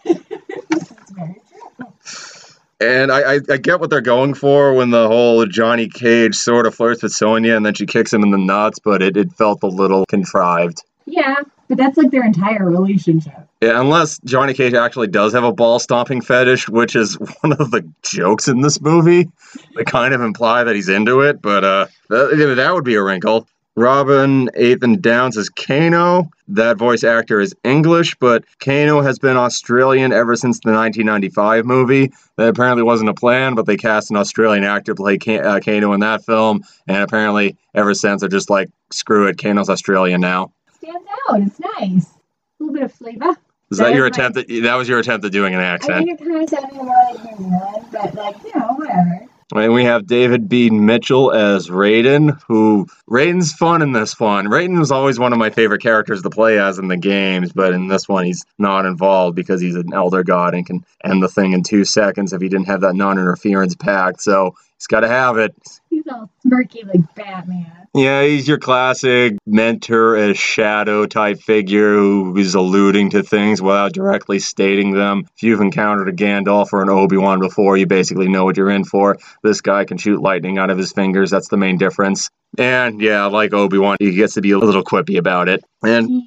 That's 2.80 2.88
very 2.88 3.06
true. 3.06 3.10
And 3.10 3.12
I, 3.12 3.34
I, 3.34 3.40
I 3.54 3.56
get 3.58 3.80
what 3.80 3.90
they're 3.90 4.00
going 4.00 4.34
for 4.34 4.74
when 4.74 4.90
the 4.90 5.06
whole 5.06 5.46
Johnny 5.46 5.88
Cage 5.88 6.34
sort 6.34 6.66
of 6.66 6.74
flirts 6.74 7.02
with 7.02 7.12
Sonya 7.12 7.56
and 7.56 7.64
then 7.64 7.74
she 7.74 7.86
kicks 7.86 8.12
him 8.12 8.22
in 8.22 8.30
the 8.30 8.38
nuts, 8.38 8.78
but 8.78 9.02
it, 9.02 9.16
it 9.16 9.32
felt 9.32 9.62
a 9.62 9.68
little 9.68 10.06
contrived. 10.06 10.82
Yeah, 11.06 11.36
but 11.68 11.78
that's 11.78 11.96
like 11.96 12.10
their 12.10 12.24
entire 12.24 12.64
relationship. 12.64 13.34
Yeah, 13.60 13.80
unless 13.80 14.18
Johnny 14.20 14.54
Cage 14.54 14.74
actually 14.74 15.08
does 15.08 15.32
have 15.34 15.44
a 15.44 15.52
ball 15.52 15.78
stomping 15.78 16.20
fetish, 16.20 16.68
which 16.68 16.96
is 16.96 17.14
one 17.42 17.52
of 17.52 17.70
the 17.70 17.88
jokes 18.02 18.48
in 18.48 18.60
this 18.60 18.80
movie. 18.80 19.28
They 19.76 19.84
kind 19.84 20.14
of 20.14 20.20
imply 20.20 20.64
that 20.64 20.74
he's 20.74 20.88
into 20.88 21.20
it, 21.20 21.42
but 21.42 21.64
uh, 21.64 21.86
that, 22.08 22.54
that 22.56 22.74
would 22.74 22.84
be 22.84 22.94
a 22.94 23.02
wrinkle. 23.02 23.46
Robin 23.76 24.48
Atkin 24.56 25.00
Downes 25.00 25.36
is 25.36 25.48
Kano. 25.48 26.30
That 26.48 26.76
voice 26.76 27.04
actor 27.04 27.40
is 27.40 27.54
English, 27.64 28.16
but 28.16 28.44
Kano 28.58 29.00
has 29.00 29.18
been 29.18 29.36
Australian 29.36 30.12
ever 30.12 30.34
since 30.36 30.58
the 30.60 30.72
1995 30.72 31.64
movie. 31.64 32.12
That 32.36 32.48
apparently 32.48 32.82
wasn't 32.82 33.10
a 33.10 33.14
plan, 33.14 33.54
but 33.54 33.66
they 33.66 33.76
cast 33.76 34.10
an 34.10 34.16
Australian 34.16 34.64
actor 34.64 34.92
to 34.92 34.96
play 34.96 35.18
uh, 35.38 35.60
Kano 35.60 35.92
in 35.92 36.00
that 36.00 36.24
film, 36.24 36.62
and 36.88 36.98
apparently 36.98 37.56
ever 37.74 37.94
since 37.94 38.20
they're 38.20 38.28
just 38.28 38.50
like, 38.50 38.68
screw 38.90 39.28
it, 39.28 39.38
Kano's 39.38 39.70
Australian 39.70 40.20
now. 40.20 40.52
Stands 40.82 41.06
out. 41.30 41.40
It's 41.40 41.60
nice. 41.60 42.06
A 42.10 42.64
little 42.64 42.74
bit 42.74 42.82
of 42.82 42.92
flavor. 42.92 43.36
Is 43.70 43.78
That 43.78 43.84
that, 43.90 43.94
your 43.94 44.02
my- 44.04 44.08
attempt? 44.08 44.36
At, 44.38 44.48
that 44.48 44.74
was 44.74 44.88
your 44.88 44.98
attempt 44.98 45.24
at 45.24 45.30
doing 45.32 45.54
an 45.54 45.60
accent. 45.60 45.94
I 45.94 46.00
mean, 46.00 46.08
it 46.10 46.18
kind 46.18 46.42
of 46.42 46.50
sounded 46.50 46.74
more 46.74 46.86
like 46.86 47.22
New 47.24 47.36
Zealand, 47.48 47.86
but 47.92 48.14
like, 48.16 48.36
you 48.42 48.50
know, 48.58 48.74
whatever. 48.74 49.26
And 49.52 49.74
we 49.74 49.84
have 49.84 50.06
David 50.06 50.48
B. 50.48 50.70
Mitchell 50.70 51.32
as 51.32 51.68
Raiden, 51.68 52.40
who 52.46 52.86
Raiden's 53.08 53.52
fun 53.52 53.82
in 53.82 53.92
this 53.92 54.18
one. 54.18 54.46
Raiden 54.46 54.78
was 54.78 54.92
always 54.92 55.18
one 55.18 55.32
of 55.32 55.38
my 55.38 55.50
favorite 55.50 55.82
characters 55.82 56.22
to 56.22 56.30
play 56.30 56.58
as 56.58 56.78
in 56.78 56.88
the 56.88 56.96
games, 56.96 57.52
but 57.52 57.72
in 57.72 57.88
this 57.88 58.08
one 58.08 58.24
he's 58.24 58.44
not 58.58 58.86
involved 58.86 59.34
because 59.34 59.60
he's 59.60 59.74
an 59.74 59.92
elder 59.92 60.22
god 60.22 60.54
and 60.54 60.64
can 60.64 60.84
end 61.04 61.22
the 61.22 61.28
thing 61.28 61.52
in 61.52 61.62
two 61.62 61.84
seconds 61.84 62.32
if 62.32 62.40
he 62.40 62.48
didn't 62.48 62.66
have 62.66 62.82
that 62.82 62.94
non-interference 62.94 63.74
pact. 63.74 64.22
So 64.22 64.54
he's 64.76 64.86
got 64.86 65.00
to 65.00 65.08
have 65.08 65.36
it. 65.38 65.54
He's 66.02 66.12
all 66.12 66.30
smirky 66.46 66.86
like 66.86 67.14
Batman. 67.14 67.86
Yeah, 67.94 68.22
he's 68.22 68.48
your 68.48 68.58
classic 68.58 69.36
mentor 69.46 70.16
as 70.16 70.38
shadow 70.38 71.04
type 71.04 71.40
figure 71.40 71.94
who 71.94 72.34
is 72.38 72.54
alluding 72.54 73.10
to 73.10 73.22
things 73.22 73.60
without 73.60 73.92
directly 73.92 74.38
stating 74.38 74.92
them. 74.92 75.24
If 75.36 75.42
you've 75.42 75.60
encountered 75.60 76.08
a 76.08 76.12
Gandalf 76.12 76.72
or 76.72 76.82
an 76.82 76.88
Obi-Wan 76.88 77.40
before, 77.40 77.76
you 77.76 77.86
basically 77.86 78.28
know 78.28 78.44
what 78.44 78.56
you're 78.56 78.70
in 78.70 78.84
for. 78.84 79.18
This 79.42 79.60
guy 79.60 79.84
can 79.84 79.98
shoot 79.98 80.22
lightning 80.22 80.56
out 80.56 80.70
of 80.70 80.78
his 80.78 80.92
fingers. 80.92 81.30
That's 81.30 81.48
the 81.48 81.58
main 81.58 81.76
difference. 81.76 82.30
And 82.56 83.00
yeah, 83.02 83.26
like 83.26 83.52
Obi-Wan, 83.52 83.98
he 84.00 84.14
gets 84.14 84.34
to 84.34 84.40
be 84.40 84.52
a 84.52 84.58
little 84.58 84.82
quippy 84.82 85.18
about 85.18 85.50
it. 85.50 85.62
And 85.82 86.22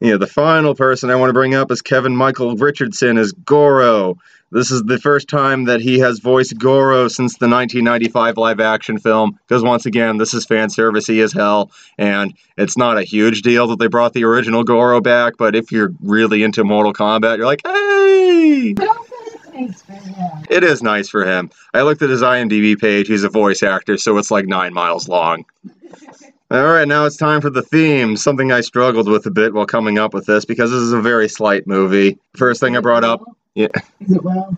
yeah, 0.00 0.16
the 0.16 0.28
final 0.28 0.76
person 0.76 1.10
I 1.10 1.16
want 1.16 1.30
to 1.30 1.34
bring 1.34 1.56
up 1.56 1.72
is 1.72 1.82
Kevin 1.82 2.14
Michael 2.14 2.54
Richardson 2.54 3.18
as 3.18 3.32
Goro. 3.32 4.16
This 4.50 4.70
is 4.70 4.82
the 4.82 4.98
first 4.98 5.28
time 5.28 5.64
that 5.64 5.82
he 5.82 5.98
has 5.98 6.20
voiced 6.20 6.58
Goro 6.58 7.08
since 7.08 7.36
the 7.36 7.48
1995 7.48 8.38
live 8.38 8.60
action 8.60 8.98
film. 8.98 9.07
Because 9.08 9.62
once 9.62 9.86
again, 9.86 10.18
this 10.18 10.34
is 10.34 10.44
fan 10.44 10.68
servicey 10.68 11.22
as 11.22 11.32
hell, 11.32 11.70
and 11.98 12.34
it's 12.56 12.76
not 12.76 12.98
a 12.98 13.02
huge 13.02 13.42
deal 13.42 13.66
that 13.68 13.78
they 13.78 13.86
brought 13.86 14.12
the 14.12 14.24
original 14.24 14.64
Goro 14.64 15.00
back. 15.00 15.34
But 15.36 15.54
if 15.54 15.72
you're 15.72 15.92
really 16.00 16.42
into 16.42 16.64
Mortal 16.64 16.92
Kombat, 16.92 17.36
you're 17.36 17.46
like, 17.46 17.62
hey, 17.66 18.74
it's 18.76 19.48
nice 19.54 19.82
for 19.82 19.92
him. 19.92 20.44
it 20.50 20.64
is 20.64 20.82
nice 20.82 21.08
for 21.08 21.24
him. 21.24 21.50
I 21.74 21.82
looked 21.82 22.02
at 22.02 22.10
his 22.10 22.22
IMDb 22.22 22.78
page. 22.78 23.08
He's 23.08 23.24
a 23.24 23.28
voice 23.28 23.62
actor, 23.62 23.96
so 23.98 24.16
it's 24.18 24.30
like 24.30 24.46
nine 24.46 24.72
miles 24.72 25.08
long. 25.08 25.44
All 26.50 26.64
right, 26.64 26.88
now 26.88 27.04
it's 27.04 27.18
time 27.18 27.42
for 27.42 27.50
the 27.50 27.60
theme. 27.60 28.16
Something 28.16 28.52
I 28.52 28.62
struggled 28.62 29.06
with 29.06 29.26
a 29.26 29.30
bit 29.30 29.52
while 29.52 29.66
coming 29.66 29.98
up 29.98 30.14
with 30.14 30.24
this 30.24 30.46
because 30.46 30.70
this 30.70 30.80
is 30.80 30.94
a 30.94 31.00
very 31.02 31.28
slight 31.28 31.66
movie. 31.66 32.18
First 32.36 32.60
thing 32.60 32.74
I 32.74 32.80
brought 32.80 33.04
up, 33.04 33.22
yeah. 33.54 33.68
Is 34.00 34.16
it 34.16 34.24
Will? 34.24 34.56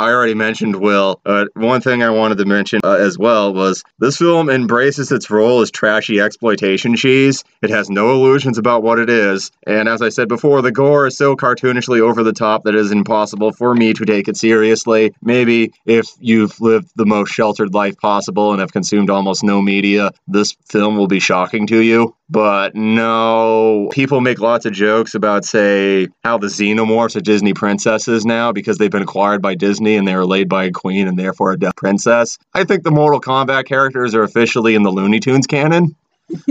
I 0.00 0.12
already 0.12 0.32
mentioned 0.32 0.76
Will. 0.76 1.20
Uh, 1.26 1.44
one 1.56 1.82
thing 1.82 2.02
I 2.02 2.08
wanted 2.08 2.38
to 2.38 2.46
mention 2.46 2.80
uh, 2.82 2.94
as 2.94 3.18
well 3.18 3.52
was 3.52 3.84
this 3.98 4.16
film 4.16 4.48
embraces 4.48 5.12
its 5.12 5.28
role 5.28 5.60
as 5.60 5.70
trashy 5.70 6.20
exploitation 6.20 6.96
cheese. 6.96 7.44
It 7.60 7.68
has 7.68 7.90
no 7.90 8.12
illusions 8.12 8.56
about 8.56 8.82
what 8.82 8.98
it 8.98 9.10
is, 9.10 9.50
and 9.66 9.90
as 9.90 10.00
I 10.00 10.08
said 10.08 10.26
before, 10.26 10.62
the 10.62 10.72
gore 10.72 11.06
is 11.08 11.18
so 11.18 11.36
cartoonishly 11.36 12.00
over 12.00 12.22
the 12.22 12.32
top 12.32 12.64
that 12.64 12.74
it 12.74 12.80
is 12.80 12.92
impossible 12.92 13.52
for 13.52 13.74
me 13.74 13.92
to 13.92 14.06
take 14.06 14.26
it 14.26 14.38
seriously. 14.38 15.12
Maybe 15.20 15.74
if 15.84 16.06
you've 16.18 16.58
lived 16.62 16.92
the 16.96 17.04
most 17.04 17.34
sheltered 17.34 17.74
life 17.74 17.98
possible 17.98 18.52
and 18.52 18.60
have 18.60 18.72
consumed 18.72 19.10
almost 19.10 19.44
no 19.44 19.60
media, 19.60 20.12
this 20.26 20.56
film 20.64 20.96
will 20.96 21.08
be 21.08 21.20
shocking 21.20 21.66
to 21.66 21.78
you. 21.82 22.14
But 22.30 22.76
no, 22.76 23.88
people 23.90 24.20
make 24.20 24.38
lots 24.38 24.64
of 24.64 24.72
jokes 24.72 25.16
about, 25.16 25.44
say, 25.44 26.06
how 26.22 26.38
the 26.38 26.46
xenomorphs 26.46 27.16
are 27.16 27.20
Disney 27.20 27.54
princesses 27.54 28.24
now 28.24 28.52
because 28.52 28.78
they've 28.78 28.88
been 28.88 29.02
acquired 29.02 29.42
by 29.42 29.56
Disney 29.56 29.89
and 29.96 30.06
they 30.06 30.14
were 30.14 30.26
laid 30.26 30.48
by 30.48 30.64
a 30.64 30.70
queen 30.72 31.08
and 31.08 31.18
therefore 31.18 31.52
a 31.52 31.58
deaf 31.58 31.76
princess. 31.76 32.38
I 32.54 32.64
think 32.64 32.82
the 32.82 32.90
Mortal 32.90 33.20
Kombat 33.20 33.66
characters 33.66 34.14
are 34.14 34.22
officially 34.22 34.74
in 34.74 34.82
the 34.82 34.90
Looney 34.90 35.20
Tunes 35.20 35.46
canon. 35.46 35.94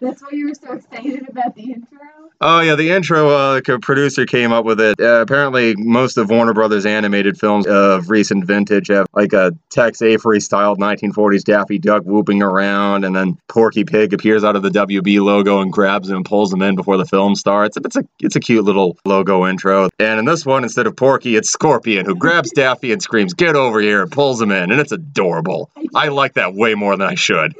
That's 0.00 0.22
why 0.22 0.28
you 0.32 0.48
were 0.48 0.54
so 0.54 0.74
excited 0.74 1.28
about 1.28 1.54
the 1.54 1.72
intro? 1.72 1.98
Oh 2.38 2.60
yeah, 2.60 2.74
the 2.74 2.90
intro 2.90 3.30
uh, 3.30 3.60
producer 3.80 4.26
came 4.26 4.52
up 4.52 4.66
with 4.66 4.78
it. 4.78 5.00
Uh, 5.00 5.22
apparently, 5.22 5.74
most 5.76 6.18
of 6.18 6.28
Warner 6.28 6.52
Brothers 6.52 6.84
animated 6.84 7.38
films 7.40 7.66
of 7.66 8.10
recent 8.10 8.44
vintage 8.44 8.88
have 8.88 9.06
like 9.14 9.32
a 9.32 9.52
Tex 9.70 10.02
Avery 10.02 10.40
styled 10.40 10.78
1940s 10.78 11.44
Daffy 11.44 11.78
Duck 11.78 12.02
whooping 12.04 12.42
around, 12.42 13.04
and 13.04 13.16
then 13.16 13.38
Porky 13.48 13.84
Pig 13.84 14.12
appears 14.12 14.44
out 14.44 14.54
of 14.54 14.62
the 14.62 14.68
WB 14.68 15.20
logo 15.20 15.60
and 15.60 15.72
grabs 15.72 16.10
him 16.10 16.16
and 16.16 16.24
pulls 16.26 16.52
him 16.52 16.60
in 16.60 16.74
before 16.74 16.98
the 16.98 17.06
film 17.06 17.34
starts. 17.36 17.78
It's 17.78 17.96
a 17.96 18.04
it's 18.20 18.36
a 18.36 18.40
cute 18.40 18.64
little 18.64 18.98
logo 19.06 19.46
intro. 19.46 19.88
And 19.98 20.18
in 20.18 20.26
this 20.26 20.44
one, 20.44 20.62
instead 20.62 20.86
of 20.86 20.94
Porky, 20.94 21.36
it's 21.36 21.48
Scorpion 21.48 22.04
who 22.04 22.14
grabs 22.14 22.52
Daffy 22.52 22.92
and 22.92 23.00
screams, 23.02 23.32
"Get 23.32 23.56
over 23.56 23.80
here!" 23.80 24.02
and 24.02 24.12
pulls 24.12 24.42
him 24.42 24.50
in, 24.50 24.70
and 24.70 24.78
it's 24.78 24.92
adorable. 24.92 25.70
I 25.94 26.08
like 26.08 26.34
that 26.34 26.52
way 26.52 26.74
more 26.74 26.94
than 26.98 27.08
I 27.08 27.14
should. 27.14 27.54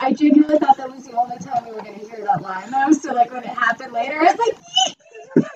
I 0.00 0.12
genuinely 0.12 0.58
thought 0.58 0.76
that 0.76 0.90
was 0.90 1.06
the 1.06 1.16
only 1.16 1.38
time 1.38 1.64
we 1.64 1.72
were 1.72 1.82
going 1.82 1.98
to 1.98 2.06
hear 2.06 2.19
that 2.32 2.42
line, 2.42 2.70
though. 2.70 2.92
So, 2.92 3.12
like, 3.12 3.30
when 3.32 3.44
it 3.44 3.50
happened 3.50 3.92
later, 3.92 4.20
I 4.20 4.34
was 4.34 4.38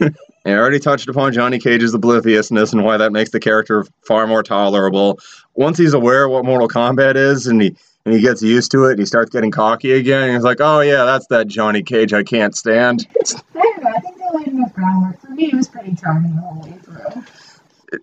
like, 0.01 0.15
I 0.47 0.51
already 0.53 0.79
touched 0.79 1.09
upon 1.09 1.33
Johnny 1.33 1.59
Cage's 1.59 1.95
obliviousness 1.95 2.73
and 2.73 2.85
why 2.85 2.97
that 2.97 3.13
makes 3.13 3.31
the 3.31 3.41
character 3.41 3.85
far 4.07 4.27
more 4.27 4.43
tolerable. 4.43 5.19
Once 5.55 5.79
he's 5.79 5.95
aware 5.95 6.25
of 6.25 6.33
what 6.33 6.45
Mortal 6.45 6.69
Kombat 6.69 7.17
is 7.17 7.47
and 7.47 7.63
he 7.63 7.77
and 8.05 8.15
he 8.15 8.21
gets 8.21 8.43
used 8.43 8.71
to 8.73 8.85
it 8.85 8.91
and 8.93 8.99
he 8.99 9.07
starts 9.07 9.31
getting 9.31 9.51
cocky 9.51 9.93
again, 9.93 10.35
he's 10.35 10.45
like, 10.45 10.61
oh 10.61 10.81
yeah, 10.81 11.05
that's 11.05 11.27
that 11.29 11.47
Johnny 11.47 11.83
Cage 11.83 12.13
I 12.13 12.23
can't 12.23 12.55
stand. 12.55 13.07
I 13.15 13.23
don't 13.55 13.83
know. 13.83 13.91
I 13.95 14.01
think 14.01 14.19
they 14.19 14.39
laid 14.39 14.49
enough 14.49 14.75
groundwork. 14.75 15.21
For 15.21 15.31
me, 15.31 15.47
it 15.47 15.55
was 15.55 15.69
pretty 15.69 15.95
charming 15.95 16.37
the 16.37 16.43
whole 16.43 16.63
way 16.63 16.77
through. 16.83 17.25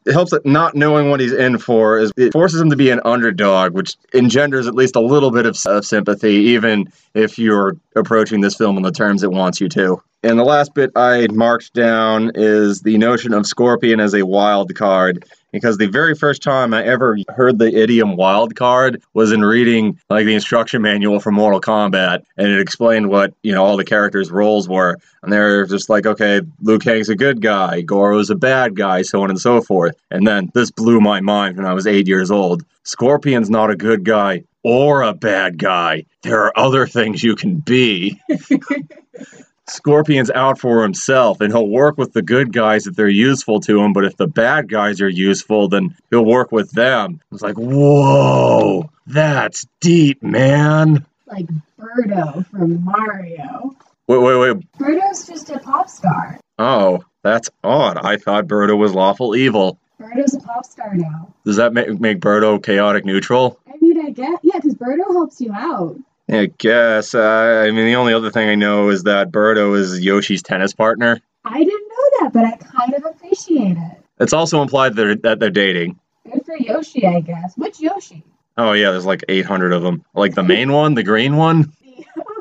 It 0.05 0.11
helps 0.11 0.31
that 0.31 0.45
not 0.45 0.75
knowing 0.75 1.09
what 1.09 1.19
he's 1.19 1.33
in 1.33 1.57
for 1.57 1.97
is 1.97 2.11
it 2.17 2.33
forces 2.33 2.61
him 2.61 2.69
to 2.69 2.75
be 2.75 2.89
an 2.89 3.01
underdog, 3.05 3.73
which 3.73 3.95
engenders 4.13 4.67
at 4.67 4.75
least 4.75 4.95
a 4.95 5.01
little 5.01 5.31
bit 5.31 5.45
of, 5.45 5.57
of 5.65 5.85
sympathy, 5.85 6.33
even 6.33 6.91
if 7.13 7.37
you're 7.37 7.77
approaching 7.95 8.41
this 8.41 8.55
film 8.55 8.77
on 8.77 8.83
the 8.83 8.91
terms 8.91 9.23
it 9.23 9.31
wants 9.31 9.61
you 9.61 9.69
to. 9.69 10.01
And 10.23 10.37
the 10.37 10.43
last 10.43 10.75
bit 10.75 10.91
I 10.95 11.27
marked 11.31 11.73
down 11.73 12.31
is 12.35 12.81
the 12.81 12.97
notion 12.97 13.33
of 13.33 13.47
Scorpion 13.47 13.99
as 13.99 14.13
a 14.13 14.25
wild 14.25 14.75
card. 14.75 15.25
Because 15.51 15.77
the 15.77 15.87
very 15.87 16.15
first 16.15 16.41
time 16.41 16.73
I 16.73 16.85
ever 16.85 17.17
heard 17.27 17.59
the 17.59 17.75
idiom 17.75 18.15
wild 18.15 18.55
card 18.55 19.01
was 19.13 19.33
in 19.33 19.41
reading 19.41 19.99
like 20.09 20.25
the 20.25 20.33
instruction 20.33 20.81
manual 20.81 21.19
for 21.19 21.31
Mortal 21.31 21.59
Kombat, 21.59 22.23
and 22.37 22.47
it 22.47 22.61
explained 22.61 23.09
what 23.09 23.33
you 23.43 23.51
know 23.51 23.65
all 23.65 23.75
the 23.75 23.83
characters' 23.83 24.31
roles 24.31 24.69
were, 24.69 24.97
and 25.21 25.33
they're 25.33 25.65
just 25.65 25.89
like, 25.89 26.05
okay, 26.05 26.39
Liu 26.61 26.79
Kang's 26.79 27.09
a 27.09 27.17
good 27.17 27.41
guy, 27.41 27.81
Goro's 27.81 28.29
a 28.29 28.35
bad 28.35 28.77
guy, 28.77 29.01
so 29.01 29.23
on 29.23 29.29
and 29.29 29.41
so 29.41 29.61
forth. 29.61 29.93
And 30.09 30.25
then 30.25 30.51
this 30.53 30.71
blew 30.71 31.01
my 31.01 31.19
mind 31.19 31.57
when 31.57 31.65
I 31.65 31.73
was 31.73 31.85
eight 31.85 32.07
years 32.07 32.31
old. 32.31 32.63
Scorpion's 32.83 33.49
not 33.49 33.71
a 33.71 33.75
good 33.75 34.05
guy 34.05 34.45
or 34.63 35.01
a 35.01 35.13
bad 35.13 35.57
guy. 35.57 36.05
There 36.21 36.45
are 36.45 36.57
other 36.57 36.87
things 36.87 37.23
you 37.23 37.35
can 37.35 37.57
be. 37.57 38.21
Scorpion's 39.71 40.29
out 40.31 40.59
for 40.59 40.83
himself 40.83 41.41
and 41.41 41.51
he'll 41.51 41.67
work 41.67 41.97
with 41.97 42.13
the 42.13 42.21
good 42.21 42.51
guys 42.51 42.87
if 42.87 42.95
they're 42.95 43.07
useful 43.07 43.59
to 43.61 43.81
him, 43.81 43.93
but 43.93 44.05
if 44.05 44.17
the 44.17 44.27
bad 44.27 44.69
guys 44.69 45.01
are 45.01 45.09
useful, 45.09 45.67
then 45.67 45.95
he'll 46.09 46.25
work 46.25 46.51
with 46.51 46.71
them. 46.71 47.21
It's 47.31 47.41
like, 47.41 47.57
whoa, 47.57 48.89
that's 49.07 49.65
deep, 49.79 50.21
man. 50.21 51.05
Like 51.25 51.47
Birdo 51.79 52.45
from 52.47 52.83
Mario. 52.83 53.75
Wait, 54.07 54.17
wait, 54.17 54.37
wait. 54.37 54.71
Birdo's 54.77 55.25
just 55.25 55.49
a 55.49 55.59
pop 55.59 55.89
star. 55.89 56.39
Oh, 56.59 57.03
that's 57.23 57.49
odd. 57.63 57.97
I 57.97 58.17
thought 58.17 58.47
Birdo 58.47 58.77
was 58.77 58.93
lawful 58.93 59.35
evil. 59.35 59.79
Birdo's 59.99 60.33
a 60.33 60.39
pop 60.39 60.65
star 60.65 60.93
now. 60.93 61.33
Does 61.45 61.55
that 61.55 61.73
make, 61.73 61.99
make 61.99 62.19
Birdo 62.19 62.61
chaotic 62.61 63.05
neutral? 63.05 63.59
I 63.67 63.73
mean, 63.79 64.05
I 64.05 64.09
get, 64.09 64.39
yeah, 64.43 64.55
because 64.55 64.75
Birdo 64.75 65.05
helps 65.11 65.39
you 65.39 65.53
out. 65.53 65.95
I 66.31 66.45
guess. 66.57 67.13
Uh, 67.13 67.63
I 67.67 67.71
mean, 67.71 67.85
the 67.85 67.95
only 67.95 68.13
other 68.13 68.31
thing 68.31 68.49
I 68.49 68.55
know 68.55 68.89
is 68.89 69.03
that 69.03 69.31
Birdo 69.31 69.77
is 69.77 69.99
Yoshi's 69.99 70.41
tennis 70.41 70.73
partner. 70.73 71.19
I 71.43 71.57
didn't 71.63 71.87
know 71.89 72.19
that, 72.21 72.33
but 72.33 72.45
I 72.45 72.55
kind 72.55 72.93
of 72.93 73.03
appreciate 73.05 73.77
it. 73.77 74.03
It's 74.19 74.33
also 74.33 74.61
implied 74.61 74.95
that 74.95 75.03
they're, 75.03 75.15
that 75.15 75.39
they're 75.39 75.49
dating. 75.49 75.99
Good 76.31 76.45
for 76.45 76.55
Yoshi, 76.57 77.05
I 77.05 77.19
guess. 77.19 77.57
Which 77.57 77.79
Yoshi? 77.79 78.23
Oh 78.57 78.73
yeah, 78.73 78.91
there's 78.91 79.05
like 79.05 79.23
800 79.27 79.73
of 79.73 79.81
them. 79.81 80.05
Like 80.13 80.35
the 80.35 80.43
main 80.43 80.71
one, 80.71 80.93
the 80.93 81.03
green 81.03 81.35
one. 81.37 81.73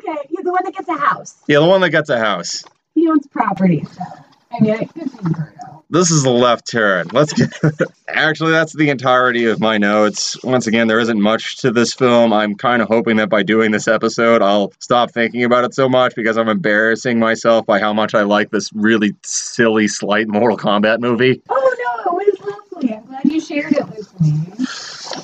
Okay, 0.02 0.16
yeah, 0.30 0.40
the 0.42 0.50
one 0.50 0.64
that 0.64 0.72
gets 0.74 0.88
a 0.88 0.96
house. 0.96 1.36
Yeah, 1.46 1.60
the 1.60 1.66
one 1.66 1.82
that 1.82 1.90
gets 1.90 2.08
a 2.08 2.18
house. 2.18 2.64
He 2.94 3.06
owns 3.06 3.26
property, 3.26 3.84
so 3.92 4.02
I 4.52 4.60
mean, 4.60 4.74
it 4.74 4.92
could 4.92 5.04
be 5.04 5.10
Birdo. 5.10 5.82
This 5.90 6.10
is 6.10 6.22
the 6.22 6.30
left 6.30 6.70
turn. 6.70 7.08
Let's 7.12 7.32
get. 7.32 7.52
Actually, 8.08 8.52
that's 8.52 8.72
the 8.72 8.90
entirety 8.90 9.46
of 9.46 9.60
my 9.60 9.78
notes. 9.78 10.42
Once 10.44 10.66
again, 10.66 10.86
there 10.86 11.00
isn't 11.00 11.20
much 11.20 11.58
to 11.58 11.72
this 11.72 11.94
film. 11.94 12.32
I'm 12.32 12.54
kind 12.54 12.80
of 12.80 12.88
hoping 12.88 13.16
that 13.16 13.28
by 13.28 13.42
doing 13.42 13.70
this 13.72 13.88
episode, 13.88 14.40
I'll 14.40 14.72
stop 14.78 15.10
thinking 15.12 15.44
about 15.44 15.64
it 15.64 15.74
so 15.74 15.88
much 15.88 16.14
because 16.14 16.36
I'm 16.36 16.48
embarrassing 16.48 17.18
myself 17.18 17.66
by 17.66 17.80
how 17.80 17.92
much 17.92 18.14
I 18.14 18.22
like 18.22 18.50
this 18.50 18.72
really 18.72 19.14
silly, 19.24 19.88
slight 19.88 20.28
Mortal 20.28 20.56
Kombat 20.56 21.00
movie. 21.00 21.42
Oh 21.48 22.04
no, 22.06 22.18
it 22.20 22.40
was 22.40 22.56
lovely. 22.72 22.94
I'm 22.94 23.06
glad 23.06 23.24
you 23.24 23.40
shared 23.40 23.72
it 23.72 23.88
with 23.88 24.20
me. 24.20 24.66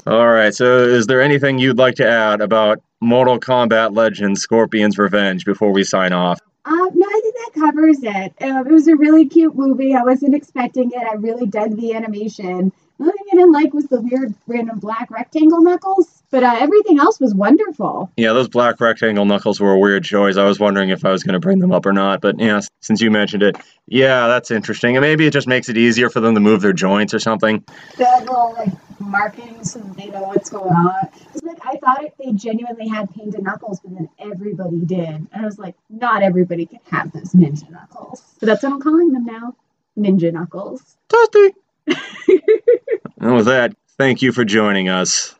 All 0.07 0.29
right, 0.29 0.55
so 0.55 0.79
is 0.79 1.07
there 1.07 1.21
anything 1.21 1.59
you'd 1.59 1.79
like 1.79 1.95
to 1.97 2.07
add 2.09 2.41
about 2.41 2.81
Mortal 3.01 3.39
Kombat 3.39 3.95
Legends 3.97 4.41
Scorpion's 4.41 4.99
Revenge 4.99 5.45
before 5.45 5.73
we 5.73 5.85
sign 5.85 6.13
off? 6.13 6.41
Um, 6.65 6.91
no, 6.95 7.07
covers 7.55 7.99
it. 8.03 8.35
Um, 8.41 8.67
it 8.67 8.73
was 8.73 8.89
a 8.89 8.97
really 8.97 9.29
cute 9.29 9.55
movie. 9.57 9.95
I 9.95 10.03
wasn't 10.03 10.35
expecting 10.35 10.91
it. 10.93 11.03
I 11.03 11.15
really 11.15 11.47
dug 11.47 11.77
the 11.77 11.95
animation. 11.95 12.73
The 12.99 13.05
only 13.05 13.13
thing 13.13 13.27
I 13.33 13.37
didn't 13.37 13.53
like 13.53 13.75
was 13.75 13.87
the 13.87 14.01
weird 14.01 14.35
random 14.47 14.79
black 14.79 15.11
rectangle 15.11 15.61
knuckles, 15.61 16.16
but 16.31 16.43
uh, 16.43 16.57
everything 16.59 16.99
else 16.99 17.21
was 17.21 17.35
wonderful. 17.35 18.11
Yeah, 18.17 18.33
those 18.33 18.49
black 18.49 18.81
rectangle 18.81 19.25
knuckles 19.25 19.61
were 19.61 19.73
a 19.73 19.79
weird 19.79 20.05
choice. 20.05 20.37
I 20.37 20.45
was 20.45 20.59
wondering 20.59 20.91
if 20.91 21.05
I 21.05 21.13
was 21.13 21.23
going 21.23 21.35
to 21.35 21.41
bring 21.41 21.59
them 21.59 21.73
up 21.73 21.87
or 21.87 21.93
not, 21.93 22.21
but 22.21 22.39
yeah, 22.39 22.61
since 22.81 23.01
you 23.01 23.11
mentioned 23.11 23.43
it, 23.43 23.57
yeah, 23.87 24.27
that's 24.27 24.51
interesting. 24.51 24.97
And 24.97 25.03
maybe 25.03 25.27
it 25.27 25.33
just 25.33 25.47
makes 25.47 25.69
it 25.69 25.77
easier 25.77 26.11
for 26.11 26.21
them 26.21 26.35
to 26.35 26.41
move 26.41 26.61
their 26.61 26.73
joints 26.73 27.15
or 27.15 27.19
something. 27.19 27.65
The 27.97 28.05
little 28.21 28.55
like 28.57 28.73
markings 29.01 29.73
so 29.73 29.81
they 29.81 30.07
know 30.07 30.23
what's 30.23 30.51
going 30.51 30.73
on. 30.73 31.09
It's 31.35 31.43
like 31.43 31.59
I 31.65 31.77
thought 31.77 32.03
it, 32.03 32.15
they 32.19 32.33
genuinely 32.33 32.89
had 32.89 33.13
painted 33.15 33.43
knuckles, 33.43 33.81
but 33.81 33.95
then 33.95 34.09
everybody 34.19 34.81
did, 34.81 35.09
and 35.09 35.29
I 35.33 35.45
was 35.45 35.59
like, 35.59 35.77
not 35.89 36.23
everybody 36.23 36.67
can 36.67 36.81
have 36.91 37.13
those 37.13 37.33
ninja 37.33 37.71
knuckles. 37.71 38.23
But 38.41 38.47
that's 38.47 38.63
what 38.63 38.73
I'm 38.73 38.81
calling 38.81 39.13
them 39.13 39.25
now, 39.25 39.55
ninja 39.97 40.33
knuckles. 40.33 40.97
Toasty! 41.09 41.55
and 43.19 43.35
with 43.35 43.47
that, 43.47 43.77
thank 43.99 44.23
you 44.23 44.33
for 44.33 44.45
joining 44.45 44.89
us. 44.89 45.35